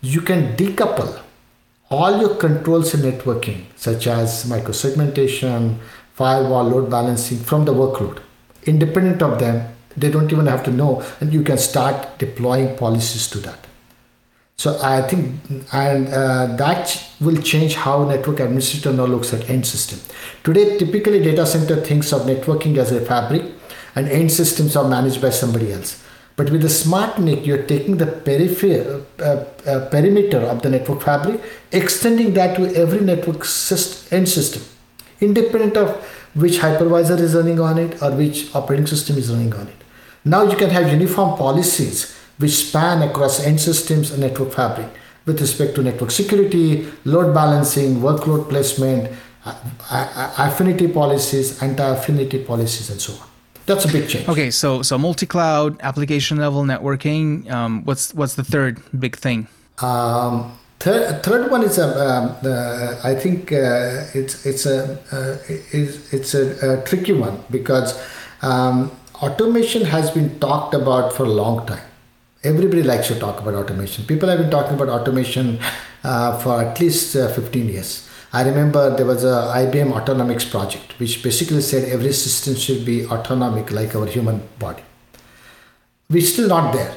you 0.00 0.20
can 0.20 0.56
decouple 0.56 1.20
all 1.90 2.18
your 2.20 2.34
controls 2.36 2.94
in 2.94 3.00
networking, 3.00 3.64
such 3.76 4.06
as 4.06 4.44
microsegmentation, 4.44 5.78
firewall, 6.14 6.64
load 6.64 6.90
balancing, 6.90 7.38
from 7.38 7.64
the 7.64 7.72
workload. 7.72 8.20
Independent 8.64 9.22
of 9.22 9.38
them, 9.38 9.74
they 9.96 10.10
don't 10.10 10.32
even 10.32 10.46
have 10.46 10.64
to 10.64 10.70
know, 10.70 11.02
and 11.20 11.32
you 11.32 11.42
can 11.42 11.58
start 11.58 12.18
deploying 12.18 12.76
policies 12.76 13.28
to 13.28 13.38
that. 13.40 13.66
So 14.56 14.78
I 14.82 15.02
think, 15.02 15.40
and 15.72 16.08
uh, 16.08 16.46
that 16.56 17.04
will 17.20 17.40
change 17.42 17.74
how 17.74 18.04
network 18.04 18.38
administrator 18.38 18.92
now 18.92 19.06
looks 19.06 19.32
at 19.34 19.48
end 19.50 19.66
system. 19.66 19.98
Today, 20.44 20.78
typically 20.78 21.20
data 21.22 21.46
center 21.46 21.76
thinks 21.76 22.12
of 22.12 22.22
networking 22.22 22.76
as 22.76 22.92
a 22.92 23.00
fabric, 23.00 23.42
and 23.96 24.08
end 24.08 24.30
systems 24.30 24.76
are 24.76 24.88
managed 24.88 25.20
by 25.20 25.30
somebody 25.30 25.72
else. 25.72 26.02
But 26.36 26.50
with 26.50 26.62
the 26.62 26.68
smart 26.68 27.18
NIC, 27.18 27.46
you're 27.46 27.64
taking 27.64 27.98
the 27.98 28.06
peripher- 28.06 29.04
uh, 29.20 29.68
uh, 29.68 29.88
perimeter 29.90 30.40
of 30.40 30.62
the 30.62 30.70
network 30.70 31.02
fabric, 31.02 31.40
extending 31.72 32.32
that 32.34 32.56
to 32.56 32.74
every 32.74 33.00
network 33.00 33.44
system, 33.44 34.18
end 34.18 34.28
system, 34.28 34.62
independent 35.20 35.76
of 35.76 35.90
which 36.34 36.58
hypervisor 36.58 37.18
is 37.18 37.34
running 37.34 37.60
on 37.60 37.78
it 37.78 38.00
or 38.02 38.12
which 38.12 38.54
operating 38.54 38.86
system 38.86 39.18
is 39.18 39.30
running 39.30 39.52
on 39.54 39.68
it. 39.68 39.76
Now 40.24 40.44
you 40.44 40.56
can 40.56 40.70
have 40.70 40.90
uniform 40.90 41.36
policies 41.36 42.16
which 42.38 42.52
span 42.52 43.02
across 43.02 43.44
end 43.44 43.60
systems 43.60 44.10
and 44.10 44.20
network 44.20 44.52
fabric 44.52 44.88
with 45.26 45.40
respect 45.40 45.74
to 45.76 45.82
network 45.82 46.10
security, 46.10 46.86
load 47.04 47.32
balancing, 47.34 47.96
workload 47.96 48.48
placement, 48.48 49.12
affinity 50.38 50.88
policies, 50.88 51.62
anti-affinity 51.62 52.44
policies, 52.44 52.90
and 52.90 53.00
so 53.00 53.12
on. 53.14 53.28
That's 53.66 53.84
a 53.84 53.88
big 53.88 54.08
change. 54.08 54.28
Okay, 54.28 54.50
so 54.50 54.82
so 54.82 54.98
multi-cloud, 54.98 55.80
application 55.82 56.38
level 56.38 56.64
networking. 56.64 57.48
Um, 57.50 57.84
what's 57.84 58.12
what's 58.14 58.34
the 58.34 58.42
third 58.44 58.82
big 58.98 59.16
thing? 59.16 59.46
Um, 59.80 60.58
third, 60.80 61.22
third 61.22 61.50
one 61.50 61.62
is 61.62 61.78
a. 61.78 61.86
Um, 61.86 62.36
uh, 62.44 62.96
I 63.04 63.14
think 63.14 63.52
uh, 63.52 64.06
it's 64.14 64.44
it's 64.44 64.66
a 64.66 64.98
uh, 65.12 65.38
it's, 65.48 66.12
it's 66.12 66.34
a, 66.34 66.80
a, 66.80 66.84
tricky 66.84 67.12
one 67.12 67.38
because 67.50 68.02
um, 68.42 68.90
automation 69.22 69.84
has 69.84 70.10
been 70.10 70.40
talked 70.40 70.74
about 70.74 71.12
for 71.12 71.22
a 71.22 71.30
long 71.30 71.64
time. 71.64 71.86
Everybody 72.44 72.82
likes 72.82 73.08
to 73.08 73.18
talk 73.18 73.40
about 73.40 73.54
automation. 73.54 74.04
People 74.04 74.28
have 74.28 74.38
been 74.38 74.50
talking 74.50 74.74
about 74.74 74.88
automation 74.88 75.60
uh, 76.04 76.38
for 76.40 76.60
at 76.60 76.80
least 76.80 77.14
uh, 77.14 77.28
15 77.28 77.68
years. 77.68 78.08
I 78.32 78.42
remember 78.42 78.96
there 78.96 79.06
was 79.06 79.24
a 79.24 79.52
IBM 79.62 79.92
Autonomics 79.92 80.50
project, 80.50 80.98
which 80.98 81.22
basically 81.22 81.60
said 81.60 81.88
every 81.88 82.12
system 82.12 82.54
should 82.54 82.84
be 82.84 83.06
autonomic 83.06 83.70
like 83.70 83.94
our 83.94 84.06
human 84.06 84.42
body. 84.58 84.82
We're 86.10 86.22
still 86.22 86.48
not 86.48 86.72
there. 86.72 86.94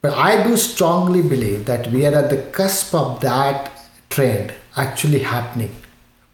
But 0.00 0.14
I 0.14 0.42
do 0.42 0.56
strongly 0.56 1.22
believe 1.22 1.66
that 1.66 1.86
we 1.88 2.04
are 2.06 2.14
at 2.14 2.30
the 2.30 2.42
cusp 2.50 2.94
of 2.94 3.20
that 3.20 3.70
trend 4.10 4.52
actually 4.76 5.20
happening, 5.20 5.76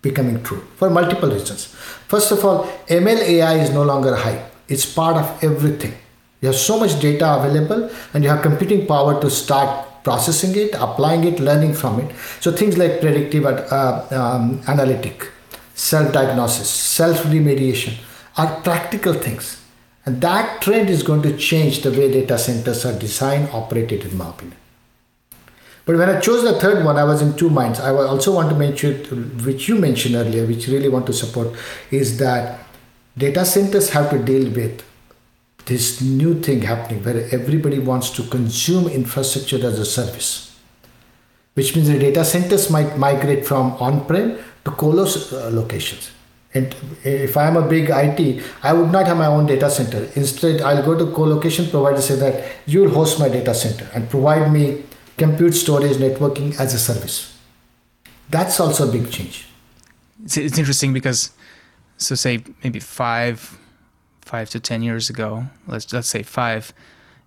becoming 0.00 0.42
true 0.42 0.66
for 0.76 0.88
multiple 0.88 1.30
reasons. 1.30 1.66
First 1.66 2.32
of 2.32 2.44
all, 2.44 2.64
ML 2.86 3.20
AI 3.20 3.54
is 3.58 3.70
no 3.70 3.82
longer 3.82 4.16
hype 4.16 4.48
it's 4.68 4.84
part 4.84 5.16
of 5.16 5.42
everything. 5.42 5.94
You 6.40 6.48
have 6.48 6.56
so 6.56 6.78
much 6.78 7.00
data 7.00 7.34
available 7.34 7.90
and 8.14 8.22
you 8.22 8.30
have 8.30 8.42
computing 8.42 8.86
power 8.86 9.20
to 9.20 9.30
start 9.30 10.04
processing 10.04 10.56
it, 10.56 10.74
applying 10.74 11.24
it, 11.24 11.40
learning 11.40 11.74
from 11.74 12.00
it. 12.00 12.14
So 12.40 12.52
things 12.52 12.78
like 12.78 13.00
predictive 13.00 13.44
uh, 13.44 14.06
um, 14.10 14.60
analytic, 14.68 15.30
self-diagnosis, 15.74 16.70
self-remediation 16.70 17.98
are 18.36 18.60
practical 18.60 19.12
things. 19.14 19.62
And 20.06 20.20
that 20.22 20.62
trend 20.62 20.88
is 20.88 21.02
going 21.02 21.22
to 21.22 21.36
change 21.36 21.82
the 21.82 21.90
way 21.90 22.10
data 22.10 22.38
centers 22.38 22.86
are 22.86 22.98
designed, 22.98 23.50
operated, 23.52 24.04
in 24.04 24.16
my 24.16 24.30
opinion. 24.30 24.56
But 25.84 25.96
when 25.96 26.08
I 26.08 26.20
chose 26.20 26.42
the 26.42 26.58
third 26.60 26.84
one, 26.84 26.96
I 26.96 27.04
was 27.04 27.20
in 27.20 27.36
two 27.36 27.50
minds. 27.50 27.80
I 27.80 27.90
also 27.90 28.34
want 28.34 28.48
to 28.50 28.54
mention, 28.54 28.94
which 29.44 29.68
you 29.68 29.76
mentioned 29.76 30.14
earlier, 30.14 30.46
which 30.46 30.68
really 30.68 30.88
want 30.88 31.06
to 31.06 31.12
support, 31.12 31.48
is 31.90 32.18
that 32.18 32.60
data 33.16 33.44
centers 33.44 33.90
have 33.90 34.10
to 34.10 34.18
deal 34.18 34.50
with 34.50 34.84
this 35.68 36.00
new 36.00 36.40
thing 36.40 36.62
happening 36.62 37.04
where 37.04 37.28
everybody 37.30 37.78
wants 37.78 38.10
to 38.10 38.22
consume 38.24 38.88
infrastructure 38.88 39.64
as 39.66 39.78
a 39.78 39.84
service, 39.84 40.56
which 41.54 41.76
means 41.76 41.88
the 41.88 41.98
data 41.98 42.24
centers 42.24 42.70
might 42.70 42.96
migrate 42.96 43.46
from 43.46 43.72
on-prem 43.72 44.38
to 44.64 44.70
colo 44.70 45.04
uh, 45.04 45.50
locations. 45.52 46.10
And 46.54 46.74
if 47.04 47.36
I'm 47.36 47.58
a 47.58 47.68
big 47.68 47.90
IT, 47.90 48.42
I 48.62 48.72
would 48.72 48.90
not 48.90 49.06
have 49.06 49.18
my 49.18 49.26
own 49.26 49.44
data 49.44 49.70
center. 49.70 50.08
Instead, 50.14 50.62
I'll 50.62 50.82
go 50.82 50.96
to 50.98 51.12
co-location 51.12 51.68
provider 51.68 52.00
say 52.00 52.16
that 52.16 52.50
you 52.66 52.80
will 52.80 52.90
host 52.90 53.20
my 53.20 53.28
data 53.28 53.54
center 53.54 53.86
and 53.94 54.08
provide 54.08 54.50
me 54.50 54.84
compute 55.18 55.54
storage 55.54 55.98
networking 55.98 56.58
as 56.58 56.72
a 56.72 56.78
service. 56.78 57.36
That's 58.30 58.58
also 58.58 58.88
a 58.88 58.92
big 58.92 59.10
change. 59.10 59.46
It's 60.24 60.58
interesting 60.58 60.94
because, 60.94 61.32
so 61.98 62.14
say 62.14 62.42
maybe 62.64 62.80
five, 62.80 63.58
five 64.28 64.50
to 64.50 64.60
ten 64.60 64.82
years 64.82 65.10
ago, 65.10 65.46
let's 65.66 65.92
let's 65.92 66.08
say 66.08 66.22
five, 66.22 66.72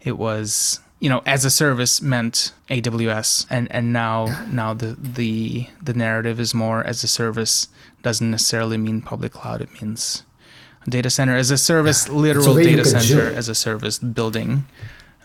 it 0.02 0.18
was 0.18 0.80
you 1.00 1.10
know 1.10 1.22
as 1.26 1.44
a 1.46 1.50
service 1.50 2.02
meant 2.02 2.54
AWS, 2.70 3.48
and 3.50 3.72
and 3.72 3.92
now 3.92 4.46
now 4.52 4.74
the 4.74 4.96
the 5.18 5.68
the 5.82 5.94
narrative 5.94 6.40
is 6.40 6.54
more 6.54 6.84
as 6.84 7.04
a 7.04 7.08
service 7.08 7.68
doesn't 8.04 8.32
necessarily 8.32 8.78
mean 8.78 9.02
public 9.02 9.34
cloud. 9.34 9.62
It 9.62 9.82
means 9.82 10.24
data 10.88 11.10
center 11.10 11.36
as 11.36 11.52
a 11.52 11.58
service, 11.58 12.08
yeah. 12.08 12.14
literal 12.14 12.56
data 12.56 12.86
center 12.86 13.34
as 13.34 13.50
a 13.50 13.56
service 13.56 13.98
building 14.00 14.66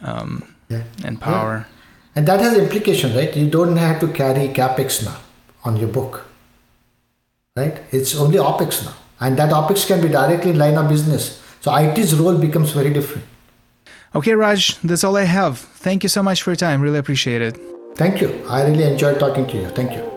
um, 0.02 0.54
yeah. 0.68 0.82
and 1.04 1.20
power. 1.20 1.66
And 2.14 2.26
that 2.28 2.40
has 2.40 2.56
implication, 2.56 3.14
right? 3.14 3.34
You 3.36 3.48
don't 3.48 3.76
have 3.76 4.00
to 4.00 4.08
carry 4.08 4.48
capex 4.48 5.04
now 5.04 5.18
on 5.64 5.76
your 5.76 5.88
book, 5.88 6.24
right? 7.56 7.82
It's 7.92 8.16
only 8.16 8.38
opex 8.38 8.84
now, 8.84 8.94
and 9.20 9.38
that 9.38 9.50
opex 9.50 9.86
can 9.86 10.00
be 10.00 10.08
directly 10.08 10.50
in 10.50 10.58
line 10.58 10.76
of 10.76 10.88
business. 10.88 11.42
So 11.60 11.74
IT's 11.74 12.14
role 12.14 12.38
becomes 12.38 12.72
very 12.72 12.92
different. 12.92 13.24
Okay, 14.14 14.32
Raj, 14.32 14.78
that's 14.80 15.04
all 15.04 15.16
I 15.16 15.24
have. 15.24 15.58
Thank 15.58 16.02
you 16.02 16.08
so 16.08 16.22
much 16.22 16.42
for 16.42 16.50
your 16.50 16.56
time. 16.56 16.80
Really 16.80 16.98
appreciate 16.98 17.42
it. 17.42 17.58
Thank 17.96 18.20
you. 18.20 18.44
I 18.48 18.62
really 18.66 18.84
enjoyed 18.84 19.18
talking 19.18 19.46
to 19.46 19.56
you. 19.56 19.68
Thank 19.68 19.92
you. 19.92 20.15